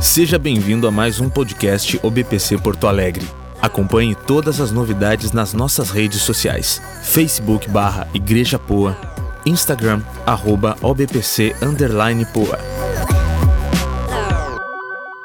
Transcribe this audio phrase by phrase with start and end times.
[0.00, 3.26] Seja bem-vindo a mais um podcast OBPC Porto Alegre.
[3.60, 8.96] Acompanhe todas as novidades nas nossas redes sociais: Facebook barra Igreja Poa,
[9.44, 12.58] Instagram arroba OBPC underline Poa.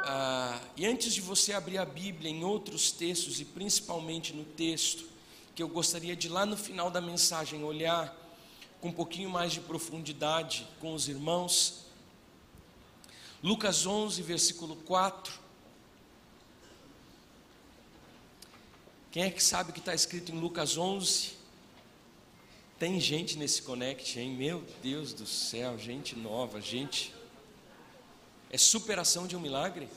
[0.03, 5.05] Ah, e antes de você abrir a Bíblia em outros textos e principalmente no texto
[5.55, 8.13] que eu gostaria de lá no final da mensagem olhar
[8.81, 11.84] com um pouquinho mais de profundidade com os irmãos,
[13.45, 15.31] Lucas 11, versículo 4.
[19.11, 21.33] Quem é que sabe o que está escrito em Lucas 11?
[22.79, 24.35] Tem gente nesse connect, hein?
[24.35, 27.13] Meu Deus do céu, gente nova, gente.
[28.49, 29.87] É superação de um milagre?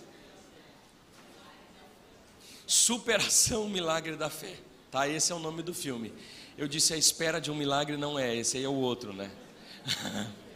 [2.66, 4.58] Superação, milagre da fé.
[4.90, 5.08] Tá?
[5.08, 6.12] Esse é o nome do filme.
[6.58, 9.30] Eu disse a espera de um milagre não é, esse aí é o outro, né?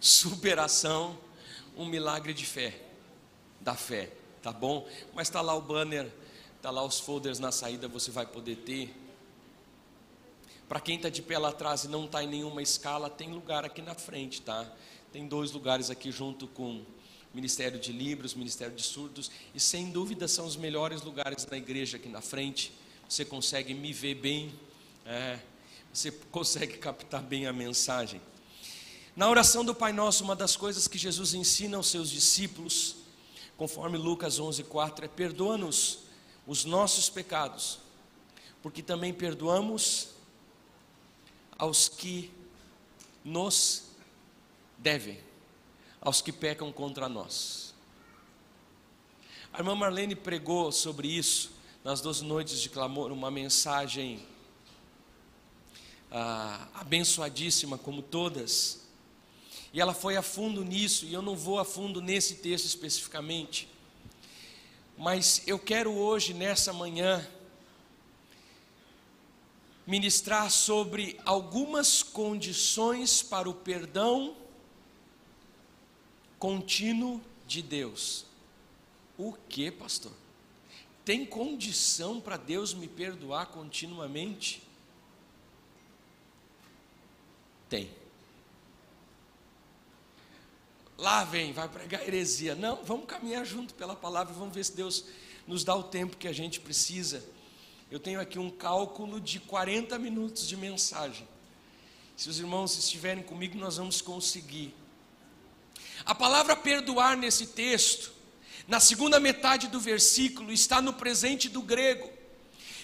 [0.00, 1.16] superação,
[1.76, 2.80] um milagre de fé,
[3.60, 4.10] da fé,
[4.42, 4.88] tá bom?
[5.14, 6.10] Mas está lá o banner,
[6.56, 8.94] está lá os folders na saída, você vai poder ter.
[10.68, 13.64] Para quem está de pé lá atrás e não está em nenhuma escala, tem lugar
[13.64, 14.66] aqui na frente, tá?
[15.12, 16.84] Tem dois lugares aqui junto com
[17.34, 21.96] Ministério de Libros, Ministério de Surdos, e sem dúvida são os melhores lugares na igreja
[21.96, 22.72] aqui na frente.
[23.08, 24.52] Você consegue me ver bem,
[25.04, 25.38] é,
[25.92, 28.20] você consegue captar bem a mensagem.
[29.20, 32.96] Na oração do Pai Nosso, uma das coisas que Jesus ensina aos seus discípulos,
[33.54, 35.98] conforme Lucas 11:4, é perdoa-nos
[36.46, 37.80] os nossos pecados,
[38.62, 40.08] porque também perdoamos
[41.58, 42.32] aos que
[43.22, 43.90] nos
[44.78, 45.20] devem,
[46.00, 47.74] aos que pecam contra nós.
[49.52, 51.52] A irmã Marlene pregou sobre isso
[51.84, 54.26] nas duas noites de clamor, uma mensagem
[56.10, 58.88] ah, abençoadíssima, como todas.
[59.72, 63.68] E ela foi a fundo nisso, e eu não vou a fundo nesse texto especificamente.
[64.98, 67.26] Mas eu quero hoje, nessa manhã,
[69.86, 74.36] ministrar sobre algumas condições para o perdão
[76.38, 78.24] contínuo de Deus.
[79.16, 80.12] O que, pastor?
[81.04, 84.62] Tem condição para Deus me perdoar continuamente?
[87.68, 87.99] Tem
[91.00, 92.54] lá vem, vai pregar heresia.
[92.54, 95.06] Não, vamos caminhar junto pela palavra, vamos ver se Deus
[95.46, 97.24] nos dá o tempo que a gente precisa.
[97.90, 101.26] Eu tenho aqui um cálculo de 40 minutos de mensagem.
[102.16, 104.74] Se os irmãos estiverem comigo, nós vamos conseguir.
[106.04, 108.12] A palavra perdoar nesse texto,
[108.68, 112.10] na segunda metade do versículo, está no presente do grego,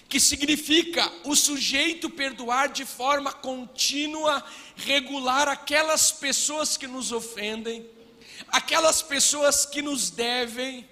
[0.09, 4.43] que significa o sujeito perdoar de forma contínua,
[4.75, 7.87] regular aquelas pessoas que nos ofendem,
[8.57, 10.89] aquelas pessoas que nos devem,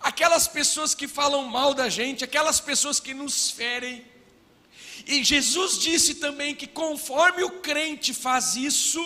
[0.00, 4.04] aquelas pessoas que falam mal da gente, aquelas pessoas que nos ferem.
[5.06, 9.00] E Jesus disse também que conforme o crente faz isso,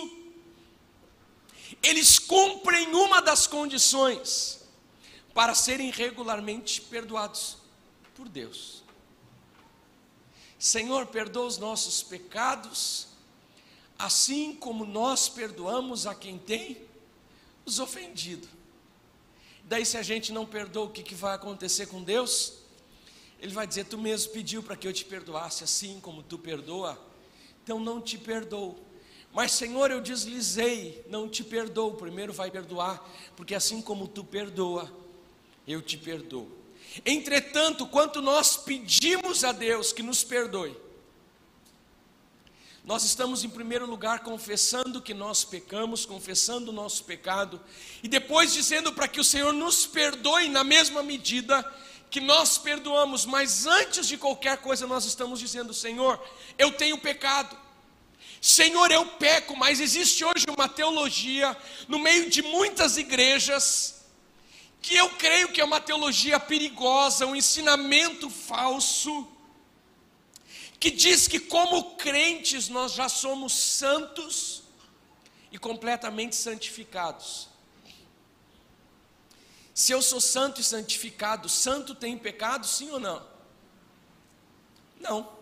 [1.82, 4.60] eles cumprem uma das condições
[5.34, 7.58] para serem regularmente perdoados
[8.14, 8.82] por Deus.
[10.58, 13.08] Senhor, perdoa os nossos pecados,
[13.98, 16.90] assim como nós perdoamos a quem tem
[17.64, 18.48] os ofendido.
[19.64, 22.54] Daí, se a gente não perdoa, o que, que vai acontecer com Deus?
[23.40, 27.00] Ele vai dizer: Tu mesmo pediu para que eu te perdoasse, assim como tu perdoa,
[27.62, 28.78] então não te perdoo.
[29.32, 31.94] Mas, Senhor, eu deslizei, não te perdoo.
[31.94, 33.02] Primeiro vai perdoar,
[33.34, 34.92] porque assim como tu perdoa,
[35.66, 36.50] eu te perdoo.
[37.06, 40.76] Entretanto, quanto nós pedimos a Deus que nos perdoe,
[42.84, 47.60] nós estamos, em primeiro lugar, confessando que nós pecamos, confessando o nosso pecado,
[48.02, 51.64] e depois dizendo para que o Senhor nos perdoe na mesma medida
[52.10, 56.20] que nós perdoamos, mas antes de qualquer coisa, nós estamos dizendo: Senhor,
[56.58, 57.56] eu tenho pecado.
[58.40, 61.56] Senhor, eu peco, mas existe hoje uma teologia
[61.86, 64.02] no meio de muitas igrejas
[64.80, 69.28] que eu creio que é uma teologia perigosa, um ensinamento falso
[70.82, 74.64] que diz que, como crentes, nós já somos santos
[75.52, 77.48] e completamente santificados.
[79.72, 83.24] Se eu sou santo e santificado, santo tem pecado, sim ou não?
[84.98, 85.32] Não.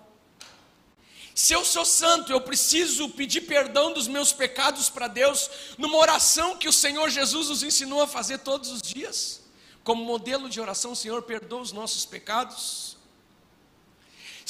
[1.35, 5.49] Se eu sou santo, eu preciso pedir perdão dos meus pecados para Deus,
[5.79, 9.41] numa oração que o Senhor Jesus nos ensinou a fazer todos os dias,
[9.83, 13.00] como modelo de oração, Senhor, perdoa os nossos pecados.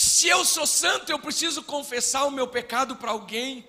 [0.02, 3.68] Se eu sou santo, eu preciso confessar o meu pecado para alguém.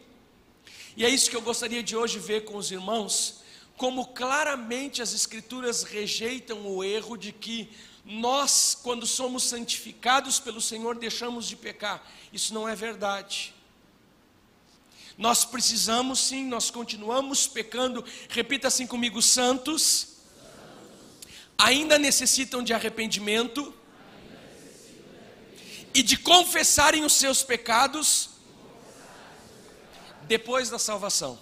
[0.96, 3.42] E é isso que eu gostaria de hoje ver com os irmãos,
[3.76, 7.70] como claramente as Escrituras rejeitam o erro de que
[8.06, 12.02] nós, quando somos santificados pelo Senhor, deixamos de pecar.
[12.32, 13.54] Isso não é verdade.
[15.18, 18.06] Nós precisamos sim, nós continuamos pecando.
[18.30, 20.16] Repita assim comigo: santos
[21.58, 23.81] ainda necessitam de arrependimento
[25.94, 28.30] e de confessarem os seus pecados
[30.28, 31.40] depois da salvação.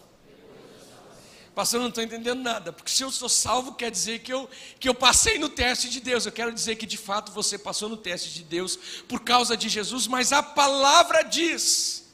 [1.54, 4.50] Pastor, eu não estou entendendo nada, porque se eu sou salvo, quer dizer que eu,
[4.80, 6.25] que eu passei no teste de Deus.
[6.25, 9.68] Eu quero dizer que de fato você passou no teste de Deus por causa de
[9.68, 12.06] Jesus, mas a palavra diz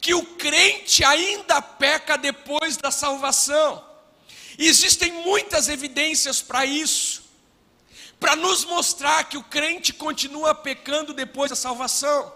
[0.00, 3.84] que o crente ainda peca depois da salvação.
[4.58, 7.21] E existem muitas evidências para isso,
[8.22, 12.32] para nos mostrar que o crente continua pecando depois da salvação.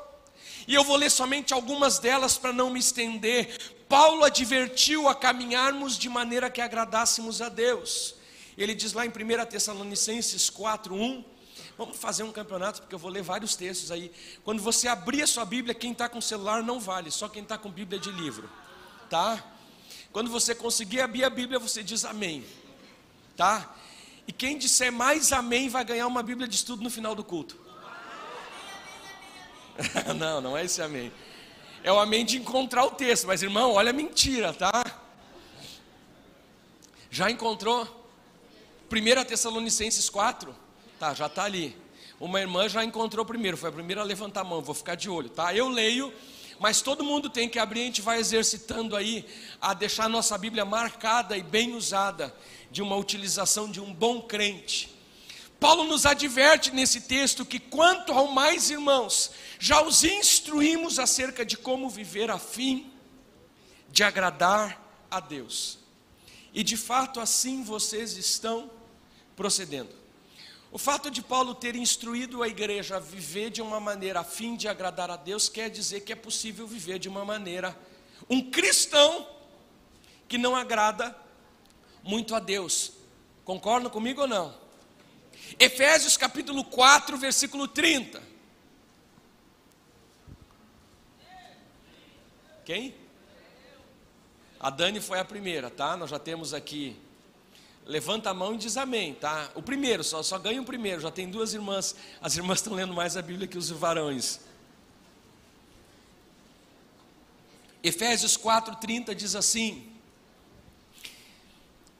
[0.67, 3.57] E eu vou ler somente algumas delas para não me estender.
[3.89, 8.17] Paulo advertiu a caminharmos de maneira que agradássemos a Deus.
[8.59, 11.25] Ele diz lá em 1 Tessalonicenses 4:1,
[11.79, 14.11] vamos fazer um campeonato, porque eu vou ler vários textos aí.
[14.43, 17.57] Quando você abrir a sua Bíblia, quem está com celular não vale, só quem está
[17.57, 18.51] com Bíblia de livro,
[19.09, 19.41] tá?
[20.11, 22.45] Quando você conseguir abrir a Bíblia, você diz amém,
[23.37, 23.73] tá?
[24.27, 27.57] E quem disser mais amém vai ganhar uma Bíblia de estudo no final do culto.
[30.17, 31.13] não, não é esse amém.
[31.83, 34.85] É o amém de encontrar o texto, mas irmão, olha a mentira, tá?
[37.11, 37.85] Já encontrou?
[38.91, 40.55] 1 Tessalonicenses 4?
[40.99, 41.77] Tá, já está ali.
[42.19, 45.09] Uma irmã já encontrou primeiro, foi a primeira a levantar a mão, vou ficar de
[45.11, 45.55] olho, tá?
[45.55, 46.13] Eu leio,
[46.59, 49.27] mas todo mundo tem que abrir, a gente vai exercitando aí
[49.61, 52.35] a deixar a nossa Bíblia marcada e bem usada
[52.71, 54.95] de uma utilização de um bom crente.
[55.59, 61.57] Paulo nos adverte nesse texto que, quanto ao mais irmãos, já os instruímos acerca de
[61.57, 62.91] como viver a fim
[63.91, 65.79] de agradar a Deus.
[66.53, 68.71] E de fato assim vocês estão
[69.35, 70.06] procedendo.
[70.77, 74.55] O fato de Paulo ter instruído a igreja a viver de uma maneira a fim
[74.55, 77.75] de agradar a Deus quer dizer que é possível viver de uma maneira
[78.29, 79.27] um cristão
[80.29, 81.17] que não agrada
[82.03, 82.93] muito a Deus.
[83.43, 84.55] Concordam comigo ou não?
[85.59, 88.23] Efésios capítulo 4, versículo 30.
[92.67, 92.95] Quem?
[94.61, 95.97] A Dani foi a primeira, tá?
[95.97, 97.06] Nós já temos aqui.
[97.87, 99.51] Levanta a mão e diz amém, tá?
[99.55, 101.01] O primeiro, só, só ganha o primeiro.
[101.01, 101.95] Já tem duas irmãs.
[102.21, 104.41] As irmãs estão lendo mais a Bíblia que os varões.
[107.83, 109.97] Efésios 4,30 diz assim: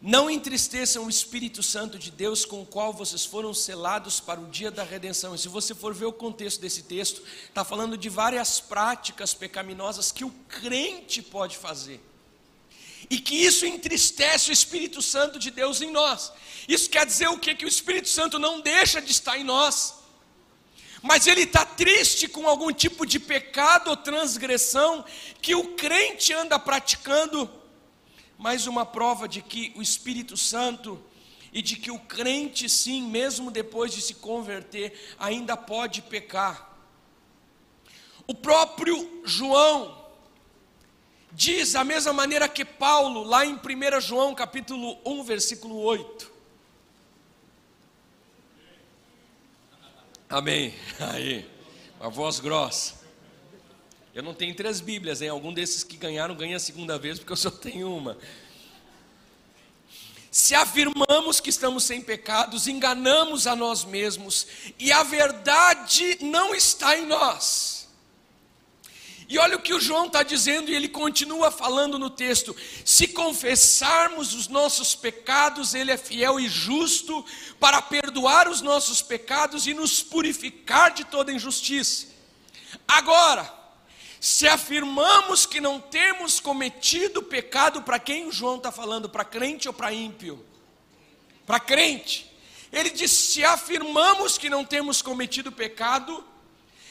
[0.01, 4.47] não entristeçam o Espírito Santo de Deus com o qual vocês foram selados para o
[4.47, 5.35] dia da redenção.
[5.35, 10.13] E se você for ver o contexto desse texto, está falando de várias práticas pecaminosas
[10.13, 12.01] que o crente pode fazer.
[13.09, 16.33] E que isso entristece o Espírito Santo de Deus em nós.
[16.69, 17.55] Isso quer dizer o que?
[17.55, 19.95] Que o Espírito Santo não deixa de estar em nós.
[21.03, 25.05] Mas ele está triste com algum tipo de pecado ou transgressão
[25.41, 27.49] que o crente anda praticando
[28.39, 31.03] mais uma prova de que o Espírito Santo
[31.53, 36.77] e de que o crente, sim, mesmo depois de se converter, ainda pode pecar.
[38.27, 40.06] O próprio João
[41.33, 46.33] diz a mesma maneira que Paulo, lá em 1 João capítulo 1, versículo 8.
[50.29, 50.75] Amém.
[50.99, 51.49] Aí,
[52.01, 52.95] uma voz grossa.
[54.15, 55.29] Eu não tenho três Bíblias, hein?
[55.29, 58.17] Algum desses que ganharam ganha a segunda vez, porque eu só tenho uma.
[60.31, 64.47] Se afirmamos que estamos sem pecados, enganamos a nós mesmos,
[64.79, 67.76] e a verdade não está em nós.
[69.29, 72.55] E olha o que o João está dizendo, e ele continua falando no texto:
[72.85, 77.25] se confessarmos os nossos pecados, Ele é fiel e justo
[77.59, 82.07] para perdoar os nossos pecados e nos purificar de toda injustiça.
[82.87, 83.53] Agora,
[84.21, 89.09] se afirmamos que não temos cometido pecado, para quem o João está falando?
[89.09, 90.45] Para crente ou para ímpio?
[91.45, 92.31] Para crente.
[92.73, 96.25] Ele diz: se afirmamos que não temos cometido pecado,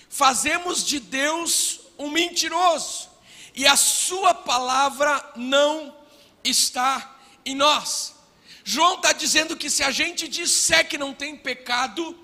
[0.10, 3.10] fazemos de Deus um mentiroso,
[3.54, 5.96] e a Sua palavra não
[6.44, 8.16] está em nós.
[8.64, 12.18] João está dizendo que se a gente disser que não tem pecado,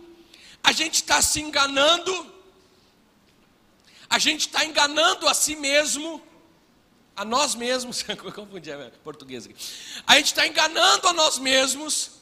[0.63, 2.31] a gente está se enganando.
[4.09, 6.21] A gente está enganando a si mesmo,
[7.15, 8.03] a nós mesmos,
[9.03, 9.55] português aqui.
[10.05, 12.20] A gente está enganando a nós mesmos,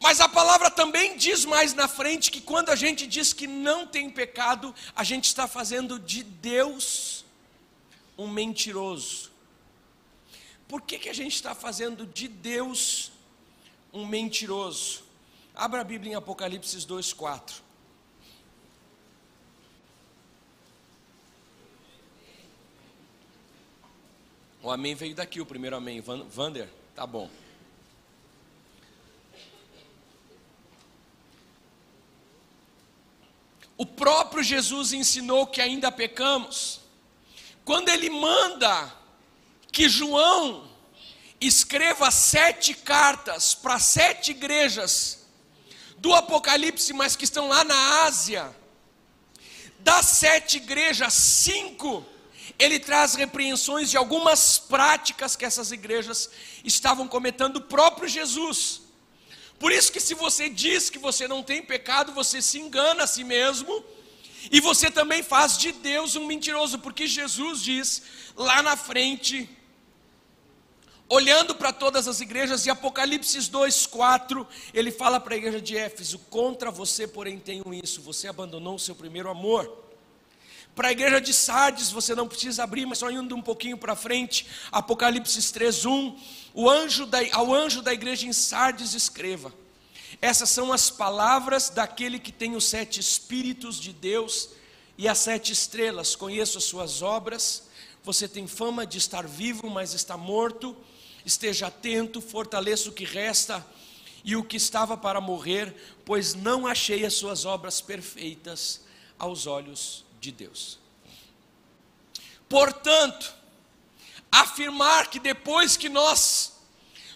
[0.00, 3.86] mas a palavra também diz mais na frente que quando a gente diz que não
[3.86, 7.24] tem pecado, a gente está fazendo de Deus
[8.16, 9.30] um mentiroso.
[10.66, 13.12] Por que, que a gente está fazendo de Deus
[13.92, 15.02] um mentiroso?
[15.54, 17.60] Abra a Bíblia em Apocalipse 2,4.
[24.62, 26.00] O amém veio daqui, o primeiro amém.
[26.00, 27.28] Vander, tá bom.
[33.80, 36.80] O próprio Jesus ensinou que ainda pecamos.
[37.64, 38.94] Quando ele manda
[39.72, 40.70] que João
[41.40, 45.26] escreva sete cartas para sete igrejas
[45.96, 48.54] do Apocalipse, mas que estão lá na Ásia,
[49.78, 52.04] das sete igrejas, cinco
[52.58, 56.28] ele traz repreensões de algumas práticas que essas igrejas
[56.62, 58.79] estavam cometendo o próprio Jesus.
[59.60, 63.06] Por isso que se você diz que você não tem pecado, você se engana a
[63.06, 63.84] si mesmo,
[64.50, 68.02] e você também faz de Deus um mentiroso, porque Jesus diz
[68.34, 69.46] lá na frente,
[71.10, 76.18] olhando para todas as igrejas, em Apocalipse 2,4, ele fala para a igreja de Éfeso:
[76.30, 79.89] contra você, porém, tenho isso, você abandonou o seu primeiro amor.
[80.74, 83.96] Para a igreja de Sardes, você não precisa abrir, mas só indo um pouquinho para
[83.96, 86.16] frente, Apocalipse 3:1,
[86.54, 89.52] o anjo da, ao anjo da igreja em Sardes escreva:
[90.22, 94.50] Essas são as palavras daquele que tem os sete espíritos de Deus
[94.96, 96.14] e as sete estrelas.
[96.14, 97.64] Conheço as suas obras.
[98.02, 100.76] Você tem fama de estar vivo, mas está morto.
[101.26, 103.64] Esteja atento, fortaleça o que resta
[104.24, 105.74] e o que estava para morrer,
[106.04, 108.80] pois não achei as suas obras perfeitas
[109.18, 110.78] aos olhos de Deus.
[112.48, 113.34] Portanto,
[114.30, 116.52] afirmar que depois que nós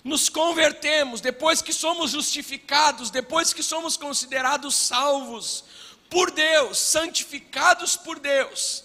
[0.02, 5.64] nos convertemos, depois que somos justificados, depois que somos considerados salvos
[6.11, 8.84] por Deus, santificados por Deus,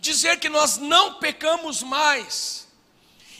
[0.00, 2.68] dizer que nós não pecamos mais,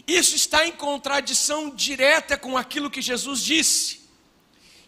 [0.07, 4.01] isso está em contradição direta com aquilo que Jesus disse,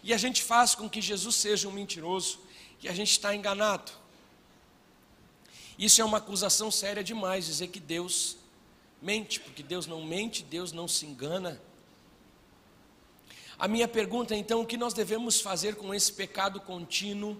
[0.01, 2.39] e a gente faz com que Jesus seja um mentiroso,
[2.81, 4.02] e a gente está enganado.
[5.77, 8.37] Isso é uma acusação séria demais, dizer que Deus
[9.01, 11.61] mente, porque Deus não mente, Deus não se engana.
[13.57, 17.37] A minha pergunta é então: o que nós devemos fazer com esse pecado contínuo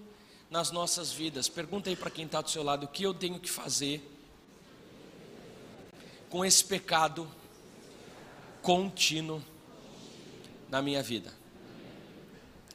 [0.50, 1.48] nas nossas vidas?
[1.48, 4.10] Pergunta aí para quem está do seu lado: o que eu tenho que fazer
[6.28, 7.30] com esse pecado
[8.60, 9.42] contínuo
[10.68, 11.32] na minha vida?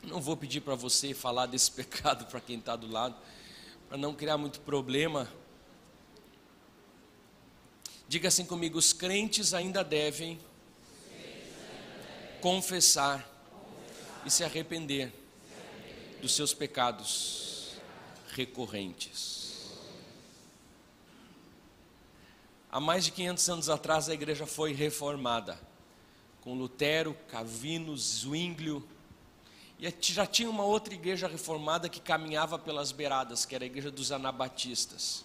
[0.04, 3.16] Não vou pedir para você falar desse pecado para quem está do lado,
[3.90, 5.30] para não criar muito problema
[8.10, 10.40] Diga assim comigo: os crentes ainda devem
[12.42, 13.24] confessar
[14.26, 15.14] e se arrepender
[16.20, 17.76] dos seus pecados
[18.32, 19.70] recorrentes.
[22.72, 25.60] Há mais de 500 anos atrás a igreja foi reformada,
[26.42, 28.84] com Lutero, Calvino, Zwinglio,
[29.78, 33.92] e já tinha uma outra igreja reformada que caminhava pelas beiradas, que era a igreja
[33.92, 35.24] dos anabatistas.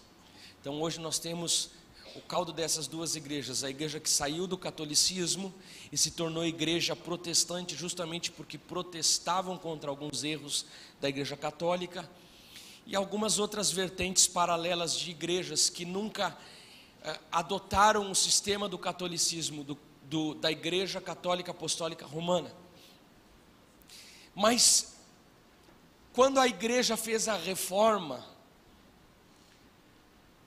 [0.61, 1.71] Então hoje nós temos
[2.15, 5.53] o caldo dessas duas igrejas, a igreja que saiu do catolicismo
[5.91, 10.65] e se tornou igreja protestante, justamente porque protestavam contra alguns erros
[11.01, 12.09] da igreja católica,
[12.85, 16.37] e algumas outras vertentes paralelas de igrejas que nunca
[17.03, 22.53] eh, adotaram o sistema do catolicismo, do, do, da igreja católica apostólica romana.
[24.35, 24.97] Mas,
[26.13, 28.34] quando a igreja fez a reforma,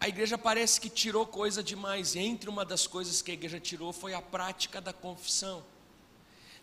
[0.00, 3.92] a igreja parece que tirou coisa demais, entre uma das coisas que a igreja tirou
[3.92, 5.64] foi a prática da confissão.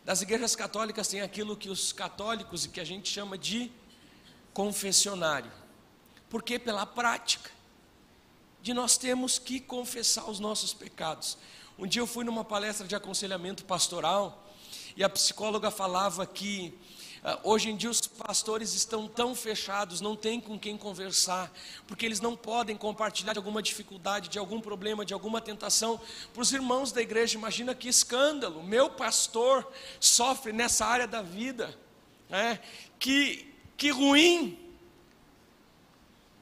[0.05, 3.71] Das igrejas católicas tem aquilo que os católicos e que a gente chama de
[4.53, 5.51] confessionário.
[6.29, 7.51] Porque pela prática
[8.61, 11.37] de nós temos que confessar os nossos pecados.
[11.77, 14.47] Um dia eu fui numa palestra de aconselhamento pastoral
[14.95, 16.73] e a psicóloga falava que
[17.43, 21.51] hoje em dia os pastores estão tão fechados, não tem com quem conversar,
[21.87, 25.99] porque eles não podem compartilhar de alguma dificuldade, de algum problema, de alguma tentação.
[26.33, 29.67] Para os irmãos da igreja, imagina que escândalo, meu pastor
[29.99, 31.77] sofre nessa área da vida,
[32.29, 32.59] né?
[32.99, 34.59] que, que ruim.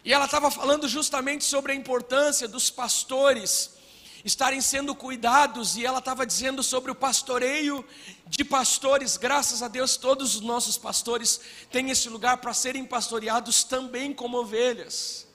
[0.03, 3.82] E ela estava falando justamente sobre a importância dos pastores
[4.23, 7.85] estarem sendo cuidados, e ela estava dizendo sobre o pastoreio
[8.25, 9.17] de pastores.
[9.17, 14.37] Graças a Deus, todos os nossos pastores têm esse lugar para serem pastoreados também como
[14.37, 15.27] ovelhas.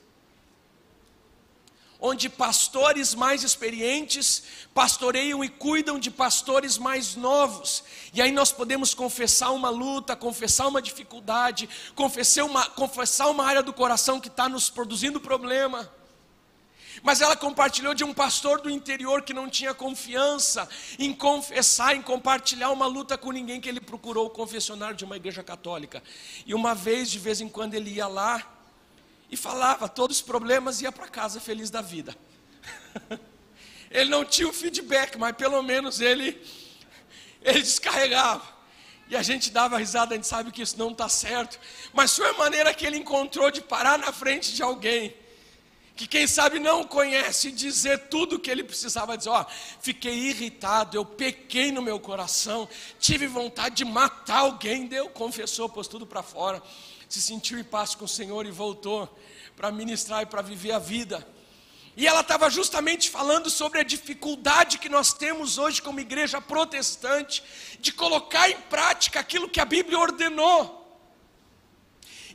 [2.00, 7.82] Onde pastores mais experientes pastoreiam e cuidam de pastores mais novos,
[8.14, 13.64] e aí nós podemos confessar uma luta, confessar uma dificuldade, confessar uma, confessar uma área
[13.64, 15.97] do coração que está nos produzindo problema
[17.02, 22.02] Mas ela compartilhou de um pastor do interior que não tinha confiança em confessar, em
[22.02, 26.02] compartilhar uma luta com ninguém, que ele procurou o confessionário de uma igreja católica.
[26.46, 28.44] E uma vez, de vez em quando, ele ia lá
[29.30, 32.16] e falava todos os problemas e ia para casa feliz da vida.
[33.90, 36.40] ele não tinha o feedback, mas pelo menos ele,
[37.42, 38.58] ele descarregava.
[39.10, 41.58] E a gente dava risada, a gente sabe que isso não está certo.
[41.94, 45.14] Mas foi a maneira que ele encontrou de parar na frente de alguém
[45.98, 49.30] que quem sabe não conhece, dizer tudo o que ele precisava dizer.
[49.30, 49.44] Ó,
[49.80, 52.68] fiquei irritado, eu pequei no meu coração,
[53.00, 54.86] tive vontade de matar alguém.
[54.86, 56.62] Deu, confessou, pôs tudo para fora,
[57.08, 59.12] se sentiu em paz com o Senhor e voltou
[59.56, 61.26] para ministrar e para viver a vida.
[61.96, 67.42] E ela estava justamente falando sobre a dificuldade que nós temos hoje como igreja protestante
[67.80, 70.77] de colocar em prática aquilo que a Bíblia ordenou.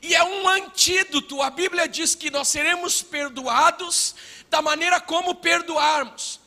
[0.03, 1.41] E é um antídoto.
[1.41, 4.13] A Bíblia diz que nós seremos perdoados
[4.49, 6.41] da maneira como perdoarmos.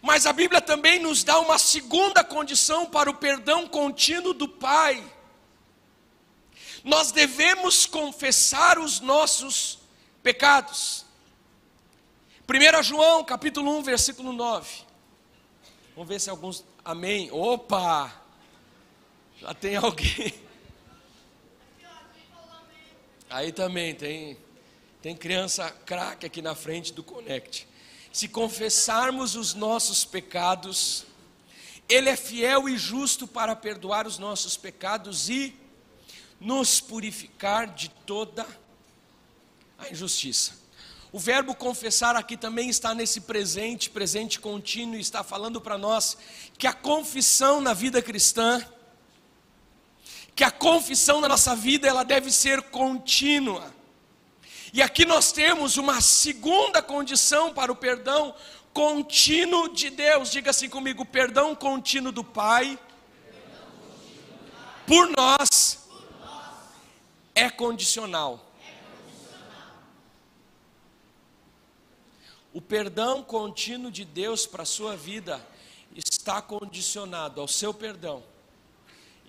[0.00, 5.04] Mas a Bíblia também nos dá uma segunda condição para o perdão contínuo do Pai.
[6.84, 9.80] Nós devemos confessar os nossos
[10.22, 11.04] pecados.
[12.48, 14.84] 1 João, capítulo 1, versículo 9.
[15.96, 16.64] Vamos ver se alguns.
[16.84, 17.28] Amém.
[17.32, 18.22] Opa!
[19.40, 20.32] Já tem alguém.
[23.30, 24.36] Aí também tem,
[25.00, 27.64] tem criança craque aqui na frente do Connect.
[28.12, 31.06] Se confessarmos os nossos pecados,
[31.88, 35.54] Ele é fiel e justo para perdoar os nossos pecados e
[36.40, 38.44] nos purificar de toda
[39.78, 40.58] a injustiça.
[41.12, 46.18] O verbo confessar aqui também está nesse presente, presente contínuo, está falando para nós
[46.58, 48.60] que a confissão na vida cristã
[50.34, 53.74] que a confissão na nossa vida ela deve ser contínua.
[54.72, 58.34] E aqui nós temos uma segunda condição para o perdão
[58.72, 60.30] contínuo de Deus.
[60.30, 62.78] Diga assim comigo: perdão contínuo do Pai
[64.86, 65.88] por nós
[67.34, 68.46] é condicional.
[72.52, 75.40] O perdão contínuo de Deus para a sua vida
[75.94, 78.22] está condicionado ao seu perdão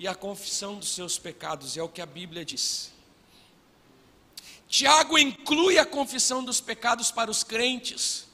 [0.02, 2.92] e a confissão dos seus pecados, é o que a Bíblia diz.
[4.68, 8.28] Tiago inclui a confissão dos pecados para os crentes,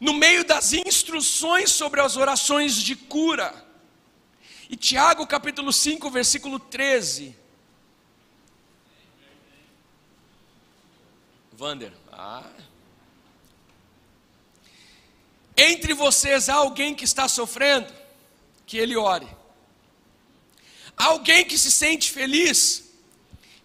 [0.00, 3.64] no meio das instruções sobre as orações de cura.
[4.68, 7.36] E Tiago, capítulo 5, versículo 13.
[11.52, 12.50] Vander, ah.
[15.56, 17.94] Entre vocês há alguém que está sofrendo,
[18.66, 19.41] que ele ore.
[20.96, 22.92] Alguém que se sente feliz,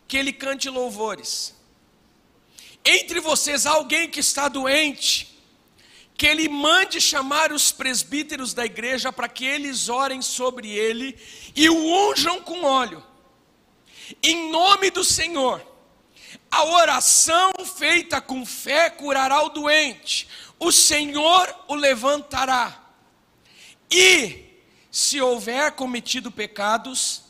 [0.07, 1.53] que ele cante louvores.
[2.83, 5.37] Entre vocês alguém que está doente,
[6.15, 11.15] que ele mande chamar os presbíteros da igreja para que eles orem sobre ele
[11.55, 13.05] e o unjam com óleo.
[14.23, 15.61] Em nome do Senhor,
[16.49, 22.83] a oração feita com fé curará o doente, o Senhor o levantará.
[23.91, 24.46] E
[24.97, 27.21] se houver cometido pecados,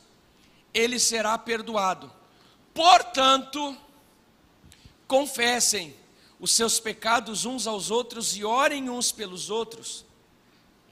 [0.73, 2.09] ele será perdoado.
[2.73, 3.75] Portanto,
[5.05, 5.93] confessem
[6.39, 10.05] os seus pecados uns aos outros e orem uns pelos outros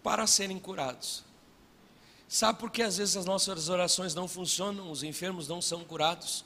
[0.04, 1.24] para serem curados.
[2.28, 6.44] Sabe por que às vezes as nossas orações não funcionam, os enfermos não são curados?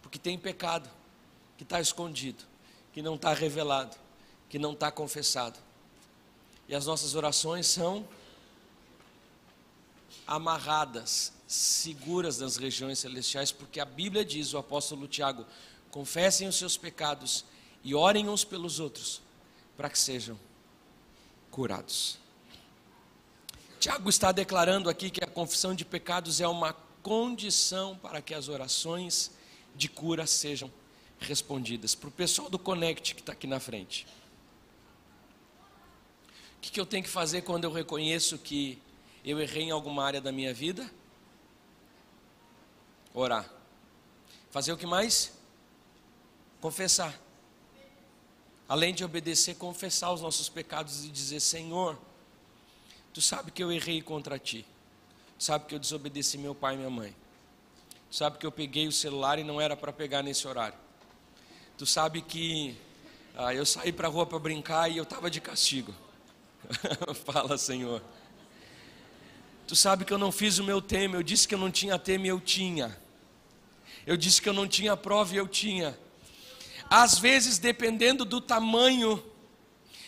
[0.00, 0.88] Porque tem pecado
[1.58, 2.44] que está escondido,
[2.94, 3.94] que não está revelado,
[4.48, 5.58] que não está confessado.
[6.66, 8.08] E as nossas orações são
[10.26, 15.46] amarradas, seguras nas regiões celestiais, porque a Bíblia diz, o apóstolo Tiago,
[15.90, 17.44] confessem os seus pecados
[17.84, 19.22] e orem uns pelos outros,
[19.76, 20.38] para que sejam
[21.50, 22.18] curados.
[23.78, 28.48] Tiago está declarando aqui que a confissão de pecados é uma condição para que as
[28.48, 29.30] orações
[29.76, 30.70] de cura sejam
[31.20, 31.94] respondidas.
[31.94, 34.06] Para o pessoal do Connect que está aqui na frente.
[36.56, 38.78] O que, que eu tenho que fazer quando eu reconheço que
[39.30, 40.88] eu errei em alguma área da minha vida?
[43.12, 43.50] Orar.
[44.50, 45.32] Fazer o que mais?
[46.60, 47.18] Confessar.
[48.68, 51.98] Além de obedecer, confessar os nossos pecados e dizer: Senhor,
[53.12, 54.66] tu sabe que eu errei contra ti.
[55.38, 57.14] Tu sabe que eu desobedeci meu pai e minha mãe.
[58.10, 60.78] Tu sabe que eu peguei o celular e não era para pegar nesse horário.
[61.76, 62.76] Tu sabe que
[63.36, 65.94] ah, eu saí para a rua para brincar e eu estava de castigo.
[67.26, 68.02] Fala, Senhor.
[69.66, 71.98] Tu sabe que eu não fiz o meu tema, eu disse que eu não tinha
[71.98, 72.96] tema e eu tinha.
[74.06, 75.98] Eu disse que eu não tinha prova e eu tinha.
[76.88, 79.22] Às vezes, dependendo do tamanho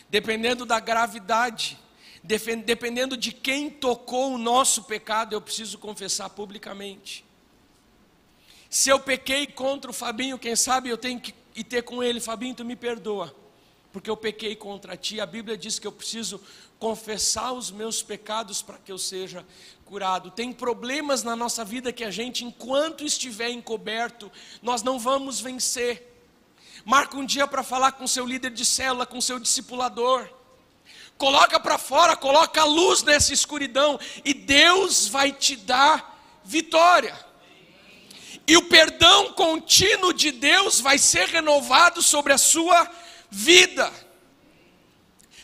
[0.09, 1.77] dependendo da gravidade,
[2.65, 7.23] dependendo de quem tocou o nosso pecado, eu preciso confessar publicamente.
[8.69, 12.19] Se eu pequei contra o Fabinho, quem sabe eu tenho que ir ter com ele,
[12.19, 13.35] Fabinho, tu me perdoa,
[13.91, 15.19] porque eu pequei contra ti.
[15.19, 16.41] A Bíblia diz que eu preciso
[16.77, 19.45] confessar os meus pecados para que eu seja
[19.85, 20.31] curado.
[20.31, 26.05] Tem problemas na nossa vida que a gente, enquanto estiver encoberto, nós não vamos vencer.
[26.85, 30.29] Marca um dia para falar com seu líder de célula, com seu discipulador.
[31.17, 37.27] Coloca para fora, coloca a luz nessa escuridão e Deus vai te dar vitória.
[38.47, 43.08] E o perdão contínuo de Deus vai ser renovado sobre a sua vida.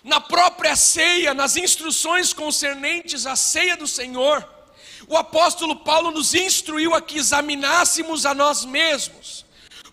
[0.03, 4.47] Na própria ceia, nas instruções concernentes à ceia do Senhor,
[5.07, 9.45] o apóstolo Paulo nos instruiu a que examinássemos a nós mesmos,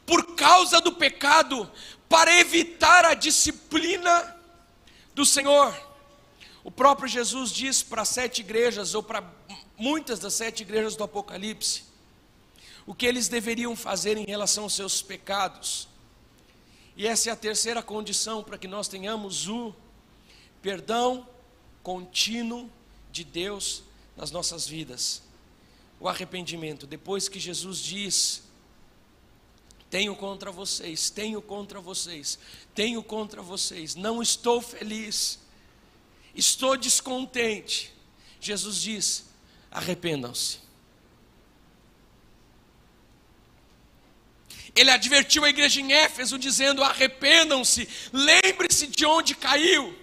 [0.05, 1.71] por causa do pecado,
[2.09, 4.37] para evitar a disciplina
[5.15, 5.75] do Senhor.
[6.65, 9.25] O próprio Jesus diz para sete igrejas, ou para
[9.77, 11.85] muitas das sete igrejas do Apocalipse,
[12.87, 15.89] o que eles deveriam fazer em relação aos seus pecados.
[16.97, 19.75] E essa é a terceira condição para que nós tenhamos o
[20.61, 21.27] perdão
[21.83, 22.71] contínuo
[23.11, 23.83] de Deus
[24.17, 25.23] nas nossas vidas.
[25.99, 26.87] O arrependimento.
[26.87, 28.43] Depois que Jesus diz:
[29.89, 32.39] Tenho contra vocês, tenho contra vocês,
[32.75, 35.39] tenho contra vocês, não estou feliz,
[36.35, 37.93] estou descontente.
[38.41, 39.27] Jesus diz:
[39.71, 40.62] Arrependam-se.
[44.75, 49.99] Ele advertiu a igreja em Éfeso, dizendo: arrependam-se, lembre-se de onde caiu.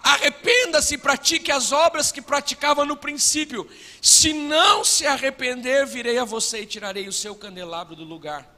[0.00, 3.68] Arrependa-se e pratique as obras que praticava no princípio.
[4.00, 8.48] Se não se arrepender, virei a você e tirarei o seu candelabro do lugar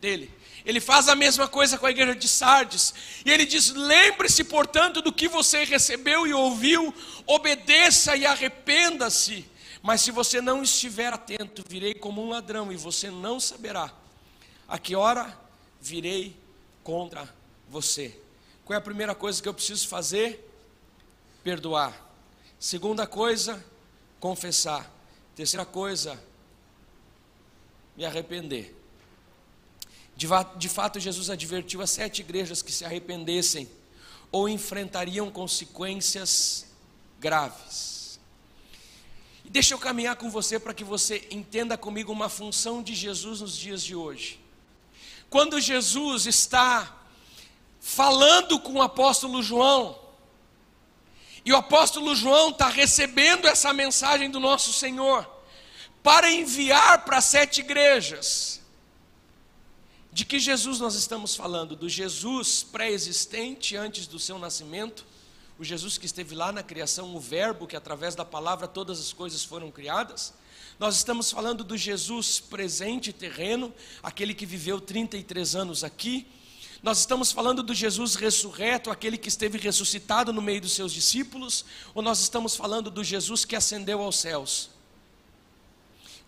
[0.00, 0.30] dele.
[0.64, 2.94] Ele faz a mesma coisa com a igreja de Sardes.
[3.24, 6.94] E ele diz: lembre-se, portanto, do que você recebeu e ouviu,
[7.26, 9.44] obedeça e arrependa-se.
[9.82, 13.90] Mas se você não estiver atento, virei como um ladrão e você não saberá
[14.70, 15.36] a que hora
[15.80, 16.36] virei
[16.84, 17.28] contra
[17.68, 18.16] você?
[18.64, 20.48] Qual é a primeira coisa que eu preciso fazer?
[21.42, 21.92] Perdoar.
[22.56, 23.62] Segunda coisa,
[24.20, 24.88] confessar.
[25.34, 26.22] Terceira coisa,
[27.96, 28.76] me arrepender.
[30.14, 33.68] De, de fato, Jesus advertiu as sete igrejas que se arrependessem
[34.30, 36.66] ou enfrentariam consequências
[37.18, 38.20] graves.
[39.44, 43.40] E deixa eu caminhar com você para que você entenda comigo uma função de Jesus
[43.40, 44.39] nos dias de hoje
[45.30, 46.96] quando Jesus está
[47.80, 49.98] falando com o apóstolo João,
[51.44, 55.26] e o apóstolo João está recebendo essa mensagem do nosso Senhor,
[56.02, 58.60] para enviar para sete igrejas.
[60.12, 61.76] De que Jesus nós estamos falando?
[61.76, 65.06] Do Jesus pré-existente antes do seu nascimento,
[65.56, 69.12] o Jesus que esteve lá na criação, o Verbo que através da palavra todas as
[69.12, 70.34] coisas foram criadas.
[70.80, 73.70] Nós estamos falando do Jesus presente terreno,
[74.02, 76.26] aquele que viveu 33 anos aqui.
[76.82, 81.66] Nós estamos falando do Jesus ressurreto, aquele que esteve ressuscitado no meio dos seus discípulos,
[81.94, 84.70] ou nós estamos falando do Jesus que ascendeu aos céus?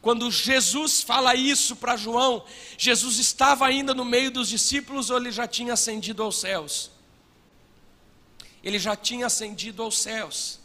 [0.02, 2.44] Quando Jesus fala isso para João,
[2.76, 6.90] Jesus estava ainda no meio dos discípulos ou ele já tinha ascendido aos céus?
[8.62, 10.60] Ele já tinha ascendido aos céus.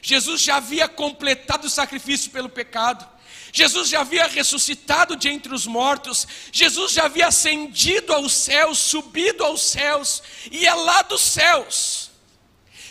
[0.00, 3.12] Jesus já havia completado o sacrifício pelo pecado.
[3.56, 9.44] Jesus já havia ressuscitado de entre os mortos, Jesus já havia ascendido aos céus, subido
[9.44, 12.10] aos céus, e é lá dos céus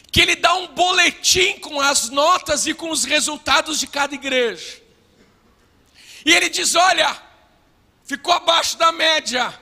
[0.09, 4.81] que ele dá um boletim com as notas e com os resultados de cada igreja.
[6.25, 7.21] E ele diz: Olha,
[8.05, 9.53] ficou abaixo da média,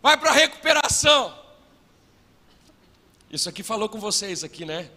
[0.00, 1.36] vai para a recuperação.
[3.28, 4.88] Isso aqui falou com vocês aqui, né?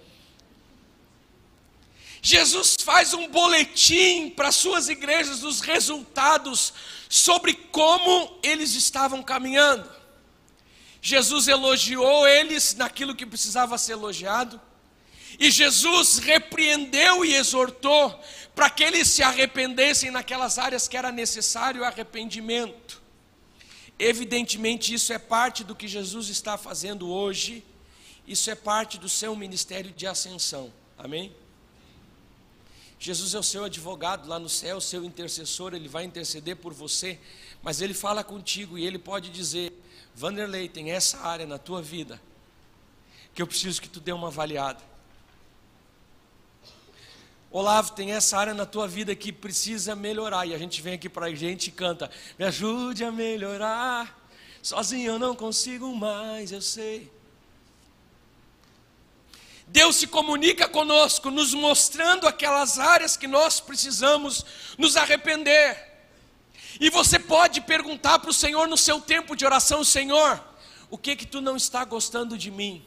[2.22, 6.72] Jesus faz um boletim para suas igrejas dos resultados
[7.10, 9.90] sobre como eles estavam caminhando.
[11.02, 14.62] Jesus elogiou eles naquilo que precisava ser elogiado,
[15.40, 18.20] e Jesus repreendeu e exortou
[18.54, 23.02] para que eles se arrependessem naquelas áreas que era necessário arrependimento.
[23.98, 27.64] Evidentemente, isso é parte do que Jesus está fazendo hoje,
[28.28, 30.72] isso é parte do seu ministério de ascensão.
[30.98, 31.34] Amém?
[33.04, 36.72] Jesus é o seu advogado lá no céu, o seu intercessor, ele vai interceder por
[36.72, 37.20] você,
[37.64, 39.74] mas ele fala contigo e ele pode dizer:
[40.14, 42.22] Vanderlei, tem essa área na tua vida
[43.34, 44.84] que eu preciso que tu dê uma avaliada.
[47.50, 50.46] Olavo, tem essa área na tua vida que precisa melhorar.
[50.46, 54.16] E a gente vem aqui para a gente e canta: Me ajude a melhorar.
[54.62, 57.12] Sozinho eu não consigo mais, eu sei.
[59.72, 64.46] Deus se comunica conosco, nos mostrando aquelas áreas que nós precisamos
[64.78, 65.90] nos arrepender.
[66.78, 70.44] E você pode perguntar para o Senhor no seu tempo de oração: Senhor,
[70.90, 72.86] o que que tu não está gostando de mim?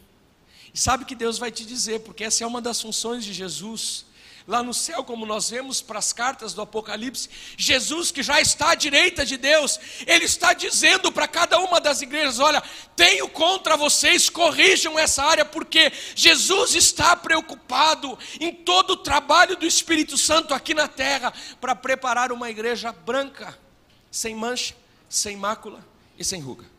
[0.74, 4.04] E sabe que Deus vai te dizer, porque essa é uma das funções de Jesus
[4.46, 8.70] lá no céu, como nós vemos para as cartas do Apocalipse, Jesus que já está
[8.70, 12.62] à direita de Deus, ele está dizendo para cada uma das igrejas: olha,
[12.94, 19.66] tenho contra vocês, corrijam essa área, porque Jesus está preocupado em todo o trabalho do
[19.66, 23.58] Espírito Santo aqui na terra para preparar uma igreja branca,
[24.10, 24.74] sem mancha,
[25.08, 25.84] sem mácula
[26.18, 26.74] e sem ruga.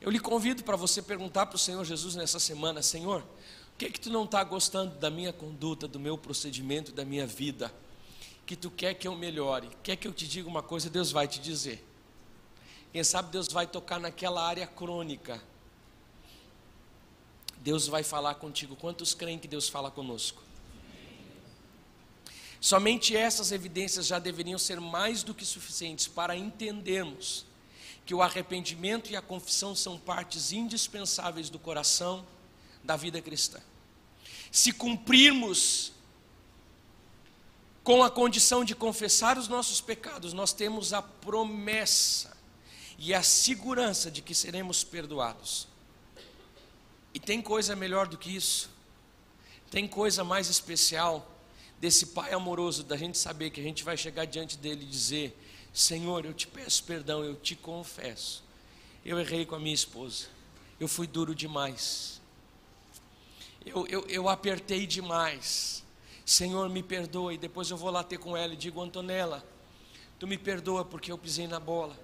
[0.00, 3.24] Eu lhe convido para você perguntar para o Senhor Jesus nessa semana: Senhor,
[3.76, 7.72] que, que tu não está gostando da minha conduta, do meu procedimento, da minha vida?
[8.46, 9.68] Que tu quer que eu melhore?
[9.82, 10.88] Quer que eu te diga uma coisa?
[10.88, 11.84] Deus vai te dizer.
[12.92, 15.42] Quem sabe Deus vai tocar naquela área crônica.
[17.58, 18.76] Deus vai falar contigo.
[18.76, 20.42] Quantos creem que Deus fala conosco?
[22.60, 27.44] Somente essas evidências já deveriam ser mais do que suficientes para entendermos
[28.06, 32.24] que o arrependimento e a confissão são partes indispensáveis do coração
[32.86, 33.60] da vida cristã.
[34.50, 35.92] Se cumprirmos
[37.82, 42.36] com a condição de confessar os nossos pecados, nós temos a promessa
[42.98, 45.68] e a segurança de que seremos perdoados.
[47.12, 48.70] E tem coisa melhor do que isso?
[49.70, 51.30] Tem coisa mais especial
[51.78, 55.36] desse Pai amoroso, da gente saber que a gente vai chegar diante dele e dizer:
[55.72, 58.44] Senhor, eu te peço perdão, eu te confesso.
[59.04, 60.26] Eu errei com a minha esposa,
[60.80, 62.16] eu fui duro demais
[63.66, 65.84] eu, eu, eu apertei demais.
[66.24, 67.34] Senhor, me perdoa.
[67.34, 69.44] E depois eu vou lá ter com ela e digo, Antonella,
[70.18, 71.98] tu me perdoa porque eu pisei na bola.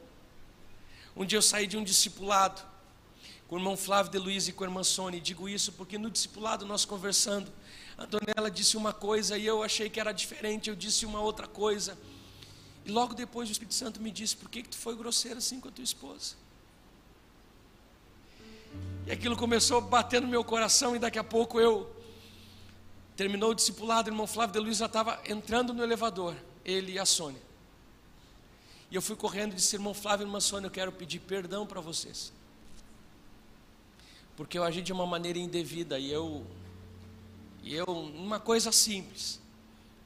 [1.16, 2.62] Um dia eu saí de um discipulado
[3.46, 5.20] com o irmão Flávio de Luiz e com a irmã Sônia.
[5.20, 7.52] Digo isso porque no discipulado nós conversando,
[7.96, 11.46] a Antonella disse uma coisa e eu achei que era diferente, eu disse uma outra
[11.46, 11.96] coisa.
[12.84, 15.60] E logo depois o Espírito Santo me disse: Por que, que tu foi grosseiro assim
[15.60, 16.34] com a tua esposa?
[19.06, 21.90] E aquilo começou a bater no meu coração, e daqui a pouco eu.
[23.16, 26.98] Terminou o discipulado, o irmão Flávio de Luiz já estava entrando no elevador, ele e
[26.98, 27.42] a Sônia.
[28.92, 31.80] E eu fui correndo e disse: Irmão Flávio irmã Sônia, eu quero pedir perdão para
[31.80, 32.30] vocês.
[34.36, 36.46] Porque eu agi de uma maneira indevida e eu.
[37.62, 39.40] E eu, uma coisa simples,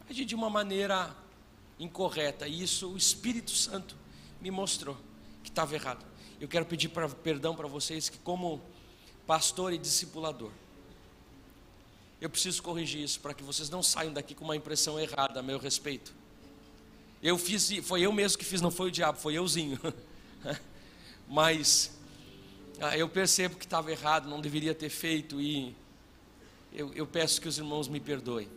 [0.09, 1.15] agi de uma maneira
[1.81, 2.47] incorreta.
[2.47, 3.97] E isso o Espírito Santo
[4.41, 4.97] me mostrou
[5.43, 6.05] que estava errado.
[6.41, 8.61] Eu quero pedir pra, perdão para vocês que, como
[9.27, 10.51] pastor e discipulador.
[12.21, 15.43] Eu preciso corrigir isso para que vocês não saiam daqui com uma impressão errada a
[15.43, 16.15] meu respeito.
[17.23, 19.79] Eu fiz, foi eu mesmo que fiz, não foi o diabo, foi euzinho.
[21.29, 21.91] Mas
[22.81, 25.75] ah, eu percebo que estava errado, não deveria ter feito e
[26.73, 28.49] eu, eu peço que os irmãos me perdoem.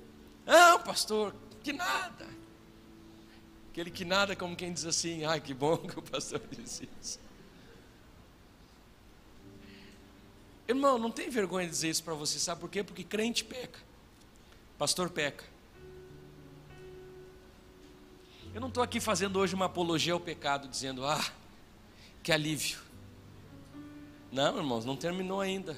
[0.45, 2.27] Não, pastor, que nada.
[3.71, 7.19] Aquele que nada, como quem diz assim, ai que bom que o pastor disse isso.
[10.69, 12.83] Irmão, não tem vergonha de dizer isso para você, sabe por quê?
[12.83, 13.79] Porque crente peca,
[14.77, 15.43] pastor peca.
[18.53, 21.25] Eu não estou aqui fazendo hoje uma apologia ao pecado, dizendo, ah,
[22.21, 22.77] que alívio.
[24.31, 25.75] Não, irmãos, não terminou ainda.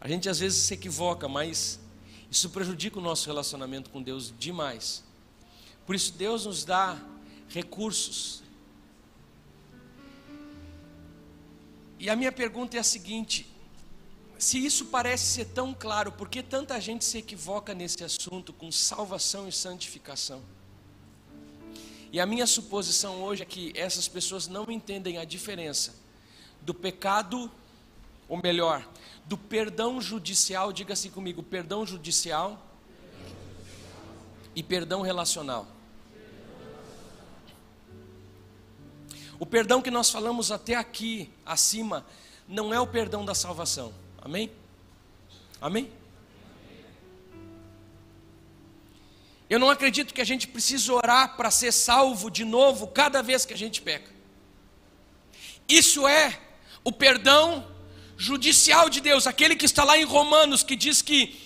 [0.00, 1.78] A gente às vezes se equivoca, mas
[2.28, 5.04] isso prejudica o nosso relacionamento com Deus demais.
[5.86, 7.00] Por isso, Deus nos dá
[7.48, 8.42] recursos,
[11.98, 13.46] E a minha pergunta é a seguinte:
[14.38, 18.70] se isso parece ser tão claro, por que tanta gente se equivoca nesse assunto com
[18.70, 20.42] salvação e santificação?
[22.12, 25.94] E a minha suposição hoje é que essas pessoas não entendem a diferença
[26.60, 27.50] do pecado,
[28.28, 28.86] ou melhor,
[29.24, 32.62] do perdão judicial, diga assim comigo, perdão judicial
[34.54, 35.66] e perdão relacional.
[39.38, 42.06] O perdão que nós falamos até aqui, acima,
[42.48, 43.92] não é o perdão da salvação.
[44.20, 44.50] Amém?
[45.60, 45.90] Amém?
[49.48, 53.44] Eu não acredito que a gente precise orar para ser salvo de novo cada vez
[53.44, 54.10] que a gente peca.
[55.68, 56.40] Isso é
[56.82, 57.66] o perdão
[58.16, 61.45] judicial de Deus, aquele que está lá em Romanos, que diz que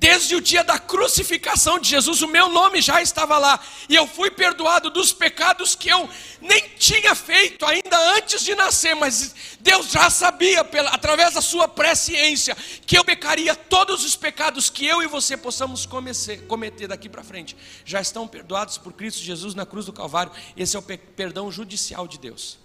[0.00, 4.06] Desde o dia da crucificação de Jesus, o meu nome já estava lá, e eu
[4.06, 6.08] fui perdoado dos pecados que eu
[6.40, 11.68] nem tinha feito ainda antes de nascer, mas Deus já sabia, pela, através da sua
[11.68, 17.06] presciência, que eu pecaria todos os pecados que eu e você possamos cometer, cometer daqui
[17.06, 17.54] para frente.
[17.84, 22.08] Já estão perdoados por Cristo Jesus na cruz do Calvário, esse é o perdão judicial
[22.08, 22.58] de Deus.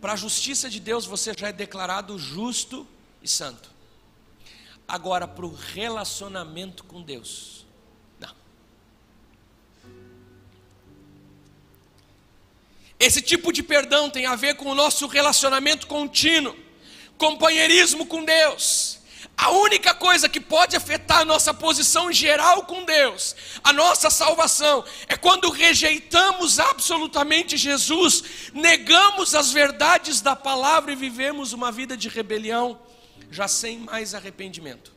[0.00, 2.88] Para a justiça de Deus você já é declarado justo
[3.22, 3.75] e santo.
[4.88, 7.56] Agora, para o relacionamento com Deus.
[12.98, 16.56] Esse tipo de perdão tem a ver com o nosso relacionamento contínuo,
[17.18, 18.98] companheirismo com Deus.
[19.36, 24.82] A única coisa que pode afetar a nossa posição geral com Deus, a nossa salvação,
[25.08, 32.08] é quando rejeitamos absolutamente Jesus, negamos as verdades da palavra e vivemos uma vida de
[32.08, 32.78] rebelião
[33.30, 34.92] já sem mais arrependimento.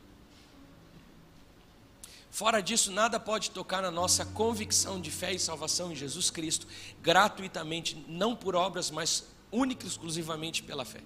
[2.30, 6.66] Fora disso, nada pode tocar na nossa convicção de fé e salvação em Jesus Cristo,
[7.02, 11.00] gratuitamente, não por obras, mas única e exclusivamente pela fé.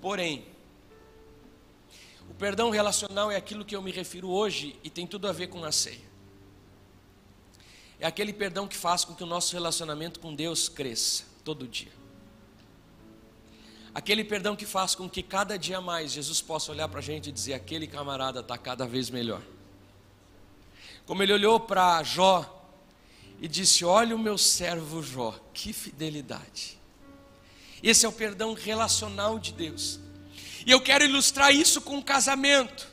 [0.00, 0.44] Porém,
[2.28, 5.46] o perdão relacional é aquilo que eu me refiro hoje e tem tudo a ver
[5.46, 6.08] com a ceia.
[8.00, 11.97] É aquele perdão que faz com que o nosso relacionamento com Deus cresça todo dia.
[13.98, 17.30] Aquele perdão que faz com que cada dia mais Jesus possa olhar para a gente
[17.30, 19.42] e dizer: aquele camarada está cada vez melhor.
[21.04, 22.64] Como ele olhou para Jó
[23.40, 26.78] e disse: Olha o meu servo Jó, que fidelidade.
[27.82, 29.98] Esse é o perdão relacional de Deus.
[30.64, 32.86] E eu quero ilustrar isso com um casamento.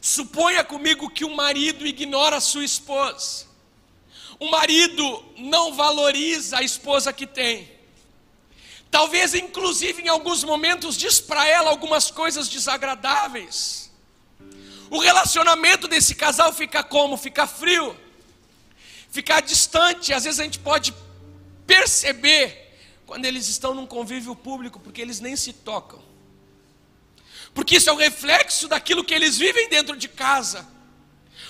[0.00, 3.46] Suponha comigo que um marido ignora a sua esposa.
[4.40, 7.75] Um marido não valoriza a esposa que tem.
[8.90, 13.90] Talvez, inclusive, em alguns momentos, diz para ela algumas coisas desagradáveis.
[14.88, 17.16] O relacionamento desse casal fica como?
[17.16, 17.96] Fica frio,
[19.10, 20.14] fica distante.
[20.14, 20.94] Às vezes a gente pode
[21.66, 26.00] perceber quando eles estão num convívio público, porque eles nem se tocam.
[27.52, 30.75] Porque isso é o reflexo daquilo que eles vivem dentro de casa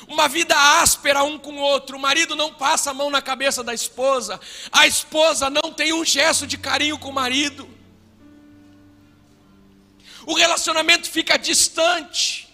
[0.08, 1.96] uma vida áspera um com o outro.
[1.96, 4.40] O marido não passa a mão na cabeça da esposa,
[4.70, 7.68] a esposa não tem um gesto de carinho com o marido.
[10.24, 12.46] O relacionamento fica distante.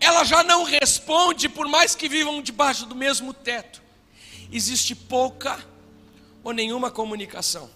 [0.00, 3.82] Ela já não responde, por mais que vivam debaixo do mesmo teto.
[4.52, 5.64] Existe pouca
[6.42, 7.70] ou nenhuma comunicação.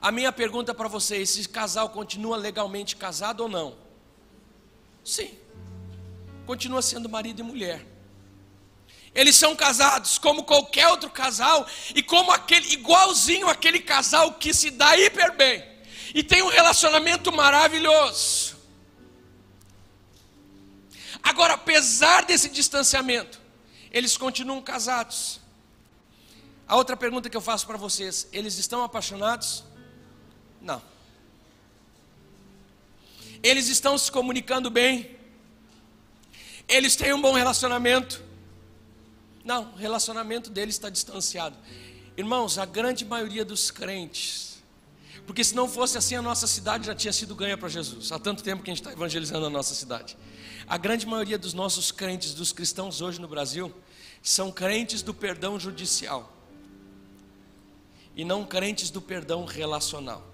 [0.00, 3.76] A minha pergunta para você: esse casal continua legalmente casado ou não?
[5.04, 5.41] Sim
[6.46, 7.86] continua sendo marido e mulher.
[9.14, 14.70] Eles são casados como qualquer outro casal e como aquele igualzinho aquele casal que se
[14.70, 15.62] dá hiper bem
[16.14, 18.56] e tem um relacionamento maravilhoso.
[21.22, 23.40] Agora, apesar desse distanciamento,
[23.90, 25.40] eles continuam casados.
[26.66, 29.64] A outra pergunta que eu faço para vocês: eles estão apaixonados?
[30.60, 30.82] Não.
[33.42, 35.16] Eles estão se comunicando bem?
[36.72, 38.22] Eles têm um bom relacionamento.
[39.44, 41.56] Não, o relacionamento deles está distanciado.
[42.16, 44.62] Irmãos, a grande maioria dos crentes,
[45.26, 48.10] porque se não fosse assim, a nossa cidade já tinha sido ganha para Jesus.
[48.10, 50.16] Há tanto tempo que a gente está evangelizando a nossa cidade.
[50.66, 53.72] A grande maioria dos nossos crentes, dos cristãos hoje no Brasil,
[54.22, 56.34] são crentes do perdão judicial
[58.16, 60.26] e não crentes do perdão relacional.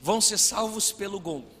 [0.00, 1.55] Vão ser salvos pelo gongo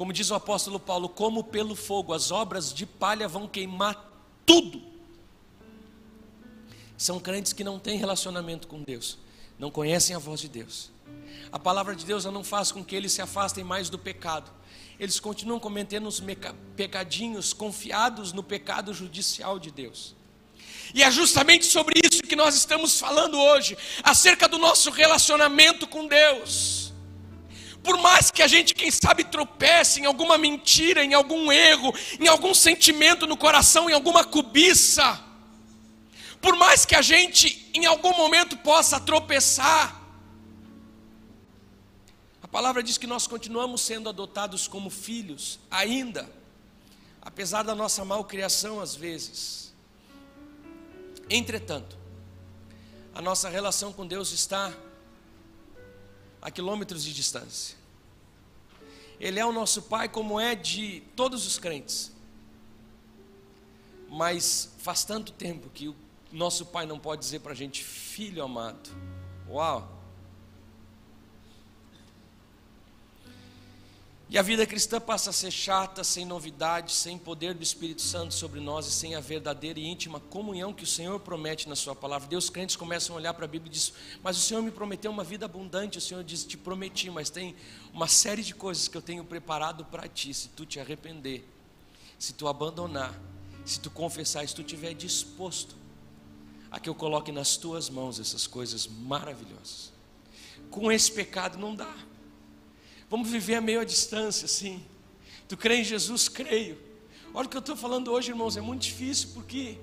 [0.00, 4.10] como diz o apóstolo Paulo, como pelo fogo, as obras de palha vão queimar
[4.46, 4.80] tudo.
[6.96, 9.18] São crentes que não têm relacionamento com Deus,
[9.58, 10.90] não conhecem a voz de Deus.
[11.52, 14.50] A palavra de Deus não faz com que eles se afastem mais do pecado.
[14.98, 16.18] Eles continuam cometendo os
[16.74, 20.16] pecadinhos, confiados no pecado judicial de Deus.
[20.94, 26.06] E é justamente sobre isso que nós estamos falando hoje, acerca do nosso relacionamento com
[26.06, 26.89] Deus.
[27.82, 32.28] Por mais que a gente, quem sabe, tropece em alguma mentira, em algum erro, em
[32.28, 35.18] algum sentimento no coração, em alguma cobiça,
[36.40, 40.00] por mais que a gente em algum momento possa tropeçar,
[42.42, 46.30] a palavra diz que nós continuamos sendo adotados como filhos, ainda,
[47.22, 49.72] apesar da nossa malcriação às vezes.
[51.28, 51.96] Entretanto,
[53.14, 54.72] a nossa relação com Deus está
[56.40, 57.76] a quilômetros de distância.
[59.18, 62.12] Ele é o nosso Pai, como é de todos os crentes.
[64.08, 65.96] Mas faz tanto tempo que o
[66.32, 68.90] nosso Pai não pode dizer para a gente, filho amado.
[69.48, 69.99] Uau!
[74.32, 78.32] E a vida cristã passa a ser chata, sem novidades, sem poder do Espírito Santo
[78.32, 81.96] sobre nós e sem a verdadeira e íntima comunhão que o Senhor promete na Sua
[81.96, 82.28] palavra.
[82.28, 85.10] Deus crentes começam a olhar para a Bíblia e dizem: Mas o Senhor me prometeu
[85.10, 85.98] uma vida abundante.
[85.98, 87.56] O Senhor diz: Te prometi, mas tem
[87.92, 90.32] uma série de coisas que eu tenho preparado para ti.
[90.32, 91.44] Se tu te arrepender,
[92.16, 93.12] se tu abandonar,
[93.64, 95.74] se tu confessar, se tu estiver disposto
[96.70, 99.92] a que eu coloque nas tuas mãos essas coisas maravilhosas.
[100.70, 102.09] com esse pecado, não dá.
[103.10, 104.82] Vamos viver a meio à distância, sim.
[105.48, 106.28] Tu crê em Jesus?
[106.28, 106.80] Creio.
[107.34, 109.76] Olha o que eu estou falando hoje, irmãos, é muito difícil, porque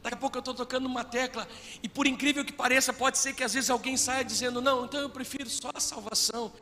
[0.00, 1.48] daqui a pouco eu estou tocando uma tecla,
[1.82, 5.00] e por incrível que pareça, pode ser que às vezes alguém saia dizendo, não, então
[5.00, 6.52] eu prefiro só a salvação.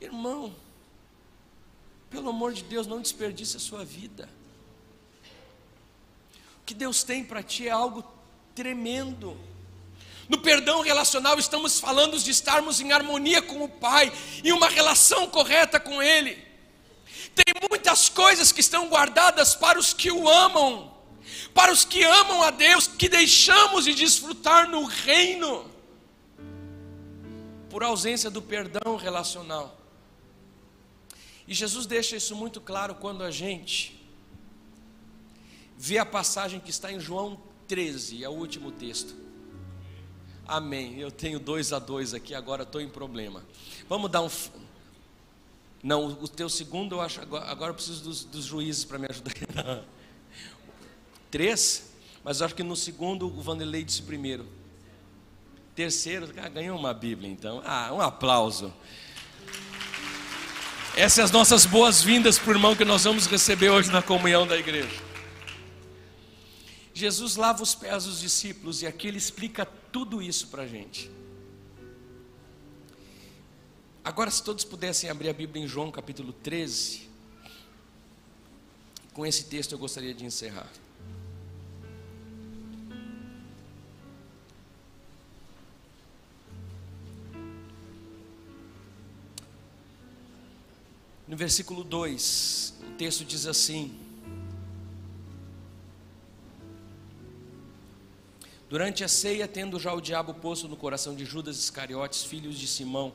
[0.00, 0.54] Irmão,
[2.08, 4.28] pelo amor de Deus, não desperdice a sua vida.
[6.62, 8.02] O que Deus tem para ti é algo
[8.54, 9.38] tremendo.
[10.30, 14.12] No perdão relacional, estamos falando de estarmos em harmonia com o Pai,
[14.44, 16.38] em uma relação correta com Ele.
[17.34, 20.94] Tem muitas coisas que estão guardadas para os que o amam,
[21.52, 25.68] para os que amam a Deus, que deixamos de desfrutar no reino,
[27.68, 29.80] por ausência do perdão relacional.
[31.44, 34.00] E Jesus deixa isso muito claro quando a gente
[35.76, 39.29] vê a passagem que está em João 13, é o último texto.
[40.50, 40.98] Amém.
[40.98, 43.44] Eu tenho dois a dois aqui, agora estou em problema.
[43.88, 44.28] Vamos dar um.
[45.80, 47.20] Não, o teu segundo eu acho.
[47.20, 49.84] Agora, agora eu preciso dos, dos juízes para me ajudar.
[51.30, 51.92] Três?
[52.24, 54.44] Mas eu acho que no segundo o Vanderlei disse primeiro.
[55.76, 57.62] Terceiro, ah, ganhou uma Bíblia então.
[57.64, 58.74] Ah, um aplauso.
[60.96, 64.48] Essas são as nossas boas-vindas para o irmão que nós vamos receber hoje na comunhão
[64.48, 65.00] da igreja.
[66.92, 71.10] Jesus lava os pés dos discípulos e aqui ele explica tudo isso para a gente.
[74.04, 77.08] Agora, se todos pudessem abrir a Bíblia em João capítulo 13,
[79.12, 80.70] com esse texto eu gostaria de encerrar.
[91.28, 93.96] No versículo 2, o texto diz assim:
[98.70, 102.68] Durante a ceia, tendo já o diabo posto no coração de Judas Iscariotes, filhos de
[102.68, 103.12] Simão,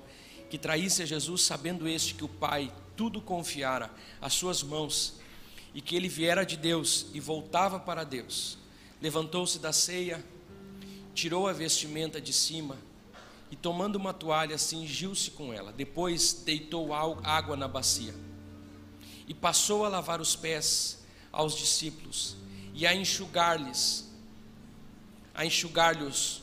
[0.49, 3.89] que traísse a Jesus, sabendo este que o Pai tudo confiara
[4.19, 5.13] às suas mãos,
[5.73, 8.57] e que ele viera de Deus e voltava para Deus,
[9.01, 10.21] levantou-se da ceia,
[11.13, 12.77] tirou a vestimenta de cima,
[13.49, 15.71] e tomando uma toalha, cingiu-se com ela.
[15.71, 18.13] Depois deitou água na bacia,
[19.25, 21.01] e passou a lavar os pés
[21.31, 22.35] aos discípulos,
[22.73, 24.04] e a enxugar-lhes
[25.35, 26.41] a enxugar-lhes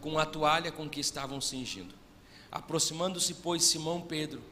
[0.00, 1.94] com a toalha com que estavam cingindo.
[2.50, 4.42] Aproximando-se, pois, Simão Pedro,